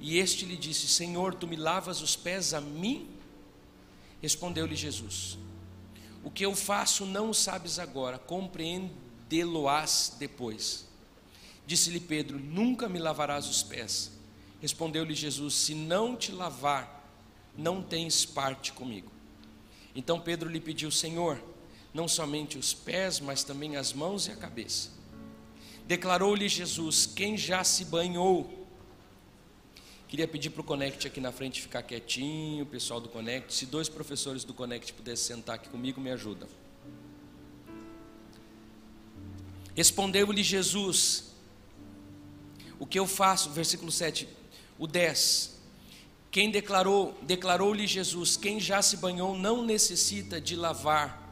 [0.00, 3.08] e este lhe disse: Senhor, tu me lavas os pés a mim?
[4.22, 5.36] Respondeu-lhe Jesus:
[6.22, 10.86] O que eu faço não o sabes agora, compreendê-lo-ás depois.
[11.66, 14.12] Disse-lhe Pedro: Nunca me lavarás os pés.
[14.60, 17.10] Respondeu-lhe Jesus: Se não te lavar,
[17.56, 19.10] não tens parte comigo.
[19.94, 21.42] Então Pedro lhe pediu: Senhor,
[21.94, 24.90] não somente os pés, mas também as mãos e a cabeça.
[25.86, 28.66] Declarou-lhe Jesus: Quem já se banhou?
[30.08, 33.54] Queria pedir para o Connect aqui na frente ficar quietinho, o pessoal do Connect.
[33.54, 36.48] Se dois professores do Connect pudessem sentar aqui comigo, me ajudam.
[39.76, 41.32] Respondeu-lhe Jesus:
[42.78, 43.50] O que eu faço?
[43.50, 44.28] Versículo 7,
[44.78, 45.54] o 10.
[46.30, 51.23] Quem declarou, declarou-lhe Jesus: Quem já se banhou não necessita de lavar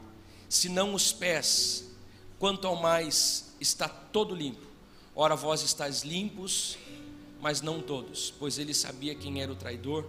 [0.52, 1.82] senão os pés,
[2.38, 4.66] quanto ao mais está todo limpo.
[5.16, 6.76] Ora, vós estáis limpos,
[7.40, 10.06] mas não todos, pois ele sabia quem era o traidor.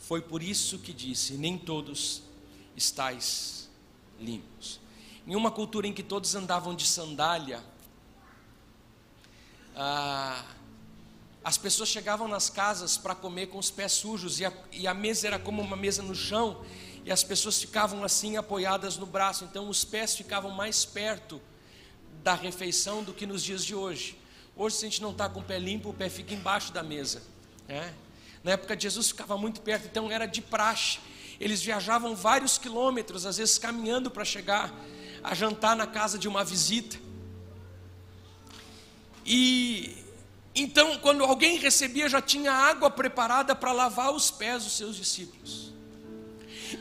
[0.00, 2.22] Foi por isso que disse: Nem todos
[2.76, 3.70] estáis
[4.18, 4.80] limpos.
[5.24, 7.62] Em uma cultura em que todos andavam de sandália,
[9.76, 10.44] ah,
[11.44, 14.92] as pessoas chegavam nas casas para comer com os pés sujos, e a, e a
[14.92, 16.64] mesa era como uma mesa no chão,
[17.04, 21.40] e as pessoas ficavam assim apoiadas no braço, então os pés ficavam mais perto
[22.22, 24.18] da refeição do que nos dias de hoje.
[24.56, 26.82] Hoje, se a gente não está com o pé limpo, o pé fica embaixo da
[26.82, 27.22] mesa.
[27.66, 27.94] Né?
[28.44, 30.98] Na época de Jesus ficava muito perto, então era de praxe.
[31.38, 34.72] Eles viajavam vários quilômetros, às vezes caminhando para chegar
[35.22, 36.98] a jantar na casa de uma visita.
[39.24, 39.96] E
[40.54, 45.72] então, quando alguém recebia, já tinha água preparada para lavar os pés dos seus discípulos.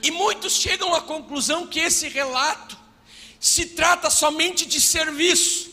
[0.01, 2.77] E muitos chegam à conclusão que esse relato
[3.39, 5.69] se trata somente de serviço.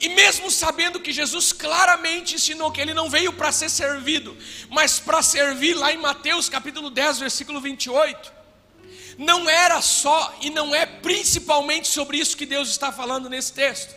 [0.00, 4.36] E mesmo sabendo que Jesus claramente ensinou que ele não veio para ser servido,
[4.70, 8.32] mas para servir, lá em Mateus capítulo 10, versículo 28,
[9.18, 13.94] não era só e não é principalmente sobre isso que Deus está falando nesse texto.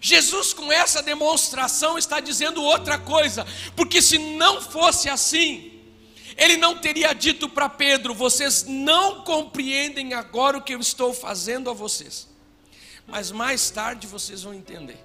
[0.00, 3.44] Jesus, com essa demonstração, está dizendo outra coisa,
[3.74, 5.75] porque se não fosse assim,
[6.36, 11.70] ele não teria dito para Pedro: Vocês não compreendem agora o que eu estou fazendo
[11.70, 12.28] a vocês,
[13.06, 14.98] mas mais tarde vocês vão entender.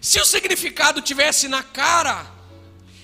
[0.00, 2.30] Se o significado tivesse na cara,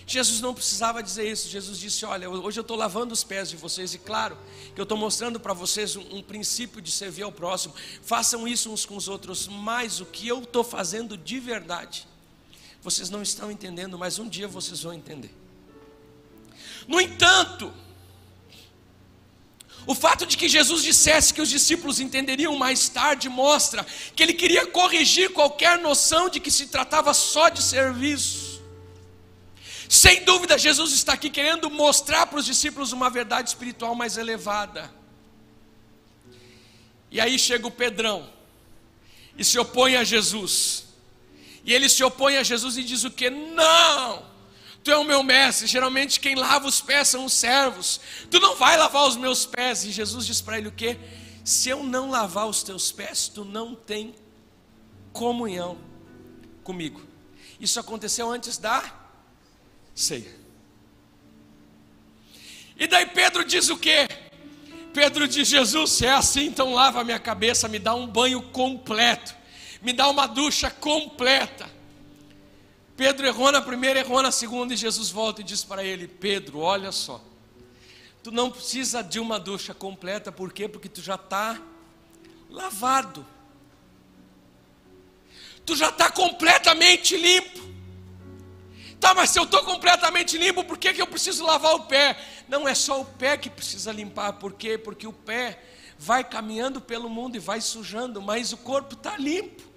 [0.07, 1.49] Jesus não precisava dizer isso.
[1.49, 4.39] Jesus disse: Olha, hoje eu estou lavando os pés de vocês, e claro
[4.75, 7.75] que eu estou mostrando para vocês um, um, princípio de servir ao próximo.
[8.03, 12.07] Façam isso uns com os outros, mas o que eu estou fazendo de verdade,
[12.83, 15.40] vocês não estão entendendo, mas um dia vocês vão entender.
[16.91, 17.73] No entanto,
[19.87, 23.87] o fato de que Jesus dissesse que os discípulos entenderiam mais tarde mostra
[24.17, 28.61] que ele queria corrigir qualquer noção de que se tratava só de serviço.
[29.89, 34.93] Sem dúvida, Jesus está aqui querendo mostrar para os discípulos uma verdade espiritual mais elevada.
[37.09, 38.29] E aí chega o Pedrão
[39.39, 40.87] e se opõe a Jesus.
[41.65, 43.31] E ele se opõe a Jesus e diz o que?
[43.31, 44.30] Não!
[44.83, 45.67] Tu é o meu mestre.
[45.67, 48.01] Geralmente quem lava os pés são os servos.
[48.31, 49.85] Tu não vai lavar os meus pés.
[49.85, 50.99] E Jesus diz para ele o que?
[51.45, 54.15] Se eu não lavar os teus pés, tu não tem
[55.13, 55.79] comunhão
[56.63, 57.03] comigo.
[57.59, 58.83] Isso aconteceu antes da
[59.95, 60.41] ceia.
[62.77, 64.09] E daí Pedro diz o quê?
[64.95, 68.41] Pedro diz: Jesus, se é assim, então lava a minha cabeça, me dá um banho
[68.41, 69.35] completo,
[69.83, 71.69] me dá uma ducha completa.
[73.01, 76.59] Pedro errou na primeira, errou na segunda, e Jesus volta e diz para ele: Pedro,
[76.59, 77.19] olha só,
[78.23, 80.69] tu não precisa de uma ducha completa, por quê?
[80.69, 81.59] Porque tu já está
[82.51, 83.27] lavado,
[85.65, 87.71] tu já está completamente limpo.
[89.01, 92.23] Tá, mas se eu estou completamente limpo, por que, que eu preciso lavar o pé?
[92.51, 94.77] Não é só o pé que precisa limpar, por quê?
[94.77, 95.59] Porque o pé
[95.99, 99.70] vai caminhando pelo mundo e vai sujando, mas o corpo está limpo.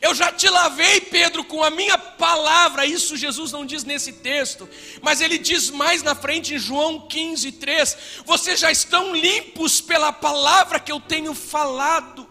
[0.00, 2.86] Eu já te lavei, Pedro, com a minha palavra.
[2.86, 4.68] Isso Jesus não diz nesse texto,
[5.02, 7.96] mas ele diz mais na frente em João 15, 3.
[8.24, 12.28] Vocês já estão limpos pela palavra que eu tenho falado.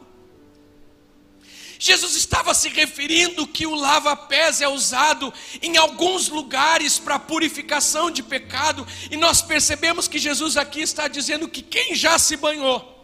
[1.80, 5.32] Jesus estava se referindo que o lava-pés é usado
[5.62, 11.47] em alguns lugares para purificação de pecado, e nós percebemos que Jesus aqui está dizendo
[11.47, 12.95] que quem já se banhou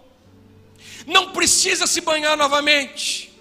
[1.05, 3.32] não precisa se banhar novamente,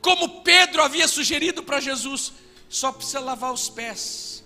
[0.00, 2.32] como Pedro havia sugerido para Jesus,
[2.68, 4.44] só precisa lavar os pés.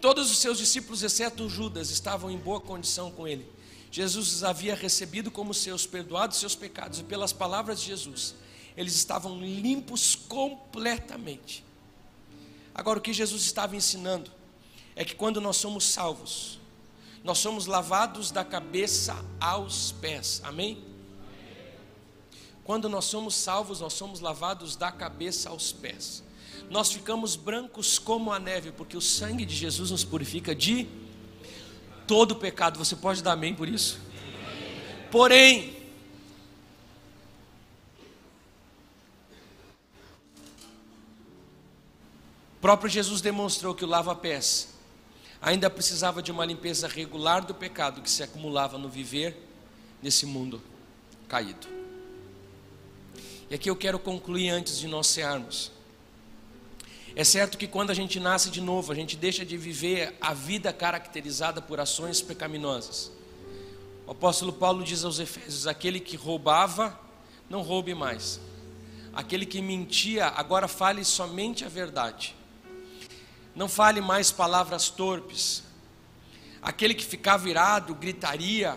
[0.00, 3.46] Todos os seus discípulos, exceto Judas, estavam em boa condição com ele.
[3.90, 8.34] Jesus os havia recebido como seus, perdoados seus pecados, e pelas palavras de Jesus,
[8.76, 11.64] eles estavam limpos completamente.
[12.74, 14.30] Agora, o que Jesus estava ensinando
[14.94, 16.60] é que quando nós somos salvos,
[17.24, 20.95] nós somos lavados da cabeça aos pés, amém?
[22.66, 26.24] Quando nós somos salvos, nós somos lavados da cabeça aos pés.
[26.68, 30.88] Nós ficamos brancos como a neve, porque o sangue de Jesus nos purifica de
[32.08, 32.76] todo pecado.
[32.76, 34.00] Você pode dar amém por isso?
[35.12, 35.76] Porém,
[42.56, 44.74] o próprio Jesus demonstrou que o lava-pés
[45.40, 49.40] ainda precisava de uma limpeza regular do pecado que se acumulava no viver
[50.02, 50.60] nesse mundo
[51.28, 51.75] caído.
[53.48, 55.70] E aqui eu quero concluir antes de nós cearmos.
[57.14, 60.34] É certo que quando a gente nasce de novo, a gente deixa de viver a
[60.34, 63.12] vida caracterizada por ações pecaminosas.
[64.06, 66.98] O apóstolo Paulo diz aos Efésios: aquele que roubava,
[67.48, 68.40] não roube mais.
[69.14, 72.36] Aquele que mentia, agora fale somente a verdade.
[73.54, 75.62] Não fale mais palavras torpes.
[76.60, 78.76] Aquele que ficava irado, gritaria,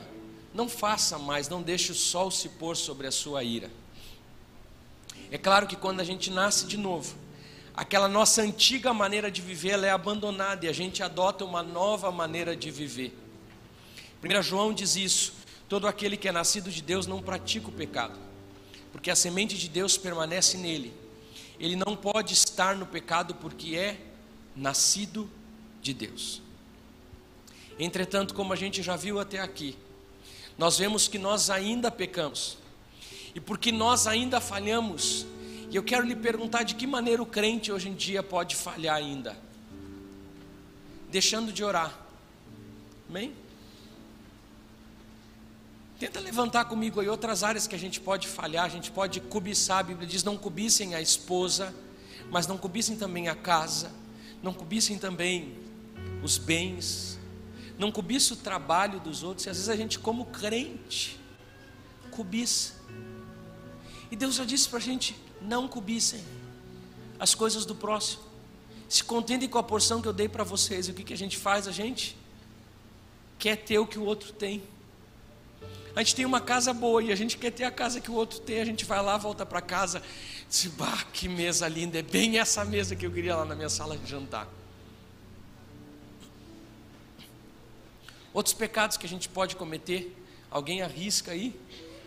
[0.53, 3.70] não faça mais, não deixe o sol se pôr sobre a sua ira.
[5.32, 7.16] É claro que quando a gente nasce de novo,
[7.76, 12.12] aquela nossa antiga maneira de viver ela é abandonada e a gente adota uma nova
[12.12, 13.16] maneira de viver.
[14.24, 15.34] 1 João diz isso:
[15.68, 18.18] todo aquele que é nascido de Deus não pratica o pecado,
[18.91, 20.93] porque a semente de Deus permanece nele.
[21.60, 23.97] Ele não pode estar no pecado porque é
[24.55, 25.30] nascido
[25.82, 26.41] de Deus.
[27.78, 29.78] Entretanto, como a gente já viu até aqui,
[30.57, 32.57] nós vemos que nós ainda pecamos,
[33.34, 35.25] e porque nós ainda falhamos,
[35.69, 38.95] e eu quero lhe perguntar de que maneira o crente hoje em dia pode falhar
[38.95, 39.38] ainda?
[41.11, 41.97] Deixando de orar.
[43.07, 43.34] Amém?
[45.99, 49.80] Tenta levantar comigo aí outras áreas que a gente pode falhar, a gente pode cobiçar.
[49.80, 51.75] A Bíblia diz: não cobicem a esposa,
[52.32, 53.91] mas não cobicem também a casa,
[54.41, 55.57] não cobicem também
[56.23, 57.19] os bens,
[57.77, 59.45] não cobiça o trabalho dos outros.
[59.45, 61.19] E às vezes a gente, como crente,
[62.11, 62.78] cobiça.
[64.12, 66.24] E Deus já disse para a gente: não cobicem
[67.20, 68.24] as coisas do próximo.
[68.88, 70.88] Se contentem com a porção que eu dei para vocês.
[70.88, 71.68] E o que, que a gente faz?
[71.68, 72.18] A gente
[73.38, 74.64] quer ter o que o outro tem.
[75.95, 78.14] A gente tem uma casa boa e a gente quer ter a casa que o
[78.14, 78.62] outro tem.
[78.62, 80.01] A gente vai lá, volta para casa,
[80.49, 83.70] diz: bah, que mesa linda, é bem essa mesa que eu queria lá na minha
[83.70, 84.47] sala de jantar.
[88.34, 90.16] Outros pecados que a gente pode cometer,
[90.49, 91.60] alguém arrisca aí?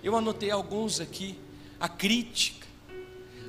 [0.02, 1.38] Eu anotei alguns aqui.
[1.82, 2.64] A crítica.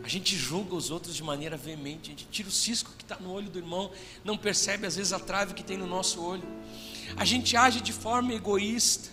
[0.03, 3.17] A gente julga os outros de maneira veemente, a gente tira o cisco que está
[3.17, 3.91] no olho do irmão,
[4.25, 6.43] não percebe às vezes a trave que tem no nosso olho.
[7.15, 9.11] A gente age de forma egoísta.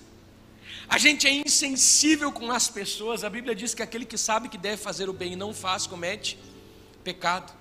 [0.89, 3.23] A gente é insensível com as pessoas.
[3.23, 5.87] A Bíblia diz que aquele que sabe que deve fazer o bem e não faz,
[5.87, 6.39] comete
[7.05, 7.53] pecado.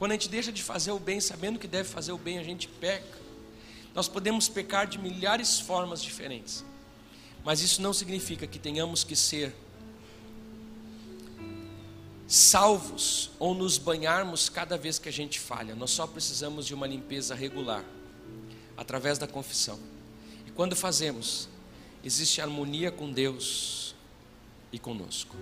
[0.00, 2.42] Quando a gente deixa de fazer o bem, sabendo que deve fazer o bem, a
[2.42, 3.18] gente peca.
[3.94, 6.64] Nós podemos pecar de milhares de formas diferentes.
[7.44, 9.54] Mas isso não significa que tenhamos que ser
[12.26, 15.74] salvos ou nos banharmos cada vez que a gente falha.
[15.74, 17.84] Nós só precisamos de uma limpeza regular
[18.76, 19.78] através da confissão.
[20.46, 21.48] E quando fazemos,
[22.02, 23.94] existe harmonia com Deus
[24.72, 25.36] e conosco.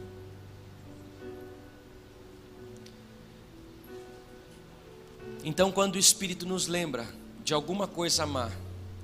[5.45, 7.07] Então, quando o Espírito nos lembra
[7.45, 8.51] de alguma coisa má,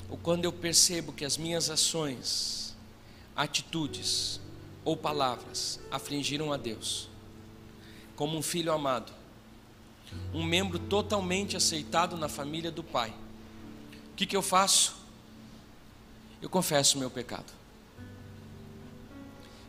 [0.08, 2.76] ou quando eu percebo que as minhas ações,
[3.34, 4.40] atitudes
[4.84, 7.08] ou palavras afligiram a Deus,
[8.18, 9.12] como um filho amado,
[10.34, 13.14] um membro totalmente aceitado na família do Pai,
[14.12, 14.98] o que, que eu faço?
[16.40, 17.52] eu confesso o meu pecado.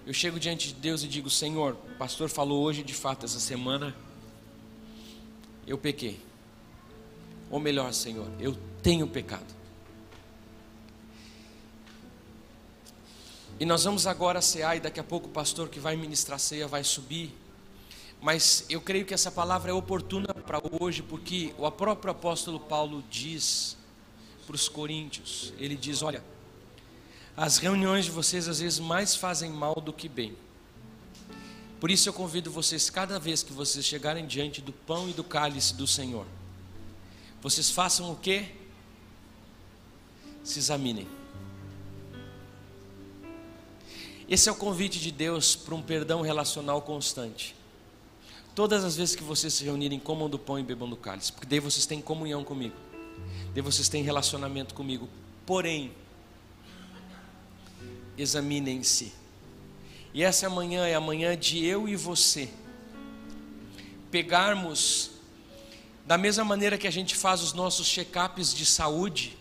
[0.05, 3.39] Eu chego diante de Deus e digo: Senhor, o pastor falou hoje, de fato, essa
[3.39, 3.95] semana,
[5.67, 6.19] eu pequei.
[7.51, 9.59] Ou melhor, Senhor, eu tenho pecado.
[13.59, 16.67] E nós vamos agora cear, e daqui a pouco o pastor que vai ministrar ceia
[16.67, 17.31] vai subir.
[18.21, 23.03] Mas eu creio que essa palavra é oportuna para hoje, porque o próprio apóstolo Paulo
[23.09, 23.77] diz
[24.45, 26.23] para os coríntios: ele diz, olha
[27.41, 30.35] as reuniões de vocês às vezes mais fazem mal do que bem.
[31.79, 35.23] Por isso eu convido vocês, cada vez que vocês chegarem diante do pão e do
[35.23, 36.25] cálice do Senhor,
[37.41, 38.45] vocês façam o que?
[40.43, 41.07] Se examinem.
[44.27, 47.55] Esse é o convite de Deus para um perdão relacional constante.
[48.59, 51.47] Todas as vezes que vocês se reunirem, comam do pão e bebam do cálice, porque
[51.47, 52.75] daí vocês têm comunhão comigo,
[53.53, 55.07] daí vocês têm relacionamento comigo.
[55.45, 55.93] Porém,
[58.17, 59.13] examinem-se.
[60.13, 62.49] E essa manhã é a manhã de eu e você
[64.11, 65.11] pegarmos
[66.05, 69.37] da mesma maneira que a gente faz os nossos check-ups de saúde.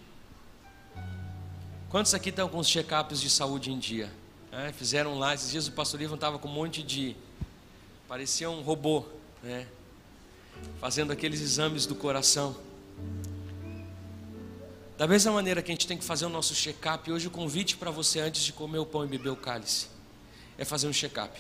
[1.90, 4.12] Quantos aqui estão com os check-ups de saúde em dia?
[4.52, 7.16] É, fizeram lá, esses dias o pastor Ivan estava com um monte de.
[8.08, 9.04] Parecia um robô,
[9.42, 9.68] né?
[10.80, 12.56] Fazendo aqueles exames do coração.
[14.96, 17.76] Da mesma maneira que a gente tem que fazer o nosso check-up, hoje o convite
[17.76, 19.88] para você antes de comer o pão e beber o cálice
[20.56, 21.38] é fazer um check-up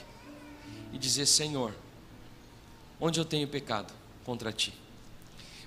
[0.92, 1.74] e dizer: Senhor,
[3.00, 3.92] onde eu tenho pecado
[4.24, 4.72] contra ti?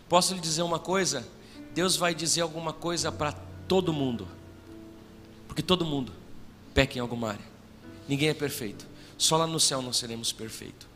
[0.08, 1.28] Posso lhe dizer uma coisa?
[1.74, 3.34] Deus vai dizer alguma coisa para
[3.68, 4.28] todo mundo,
[5.48, 6.14] porque todo mundo
[6.74, 7.46] peca em alguma área,
[8.08, 8.86] ninguém é perfeito,
[9.18, 10.91] só lá no céu nós seremos perfeitos.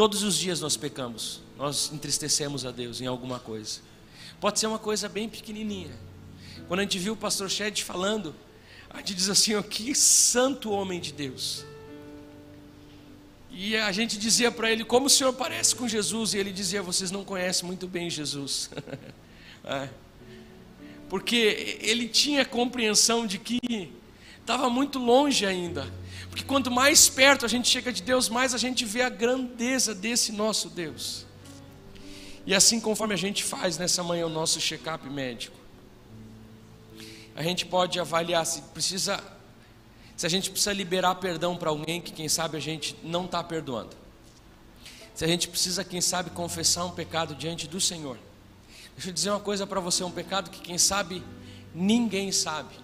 [0.00, 3.80] Todos os dias nós pecamos, nós entristecemos a Deus em alguma coisa.
[4.40, 5.90] Pode ser uma coisa bem pequenininha.
[6.66, 8.34] Quando a gente viu o pastor Shed falando,
[8.88, 11.66] a gente diz assim: oh, que santo homem de Deus.
[13.50, 16.32] E a gente dizia para ele: como o senhor parece com Jesus?
[16.32, 18.70] E ele dizia: vocês não conhecem muito bem Jesus.
[19.62, 19.86] é.
[21.10, 23.92] Porque ele tinha compreensão de que
[24.40, 25.92] estava muito longe ainda.
[26.30, 29.94] Porque quanto mais perto a gente chega de Deus, mais a gente vê a grandeza
[29.94, 31.26] desse nosso Deus.
[32.46, 35.56] E assim, conforme a gente faz nessa manhã o nosso check-up médico,
[37.34, 39.22] a gente pode avaliar se precisa,
[40.16, 43.42] se a gente precisa liberar perdão para alguém que, quem sabe, a gente não está
[43.42, 43.96] perdoando.
[45.14, 48.18] Se a gente precisa, quem sabe, confessar um pecado diante do Senhor.
[48.94, 51.22] Deixa eu dizer uma coisa para você: um pecado que, quem sabe,
[51.74, 52.74] ninguém sabe.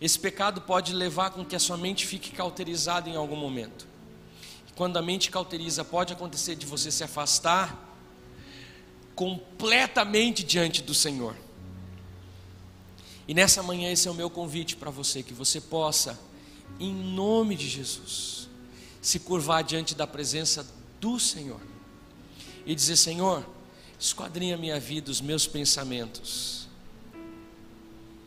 [0.00, 3.86] Esse pecado pode levar com que a sua mente fique cauterizada em algum momento.
[4.68, 7.86] E quando a mente cauteriza, pode acontecer de você se afastar
[9.14, 11.34] completamente diante do Senhor.
[13.26, 16.18] E nessa manhã esse é o meu convite para você, que você possa,
[16.78, 18.48] em nome de Jesus,
[19.02, 20.64] se curvar diante da presença
[21.00, 21.60] do Senhor
[22.64, 23.44] e dizer: Senhor,
[23.98, 26.68] esquadrinha minha vida, os meus pensamentos,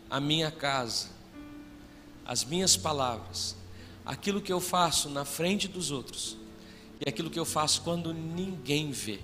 [0.10, 1.08] a minha casa,
[2.32, 3.58] as minhas palavras,
[4.06, 6.38] aquilo que eu faço na frente dos outros
[7.06, 9.20] e aquilo que eu faço quando ninguém vê.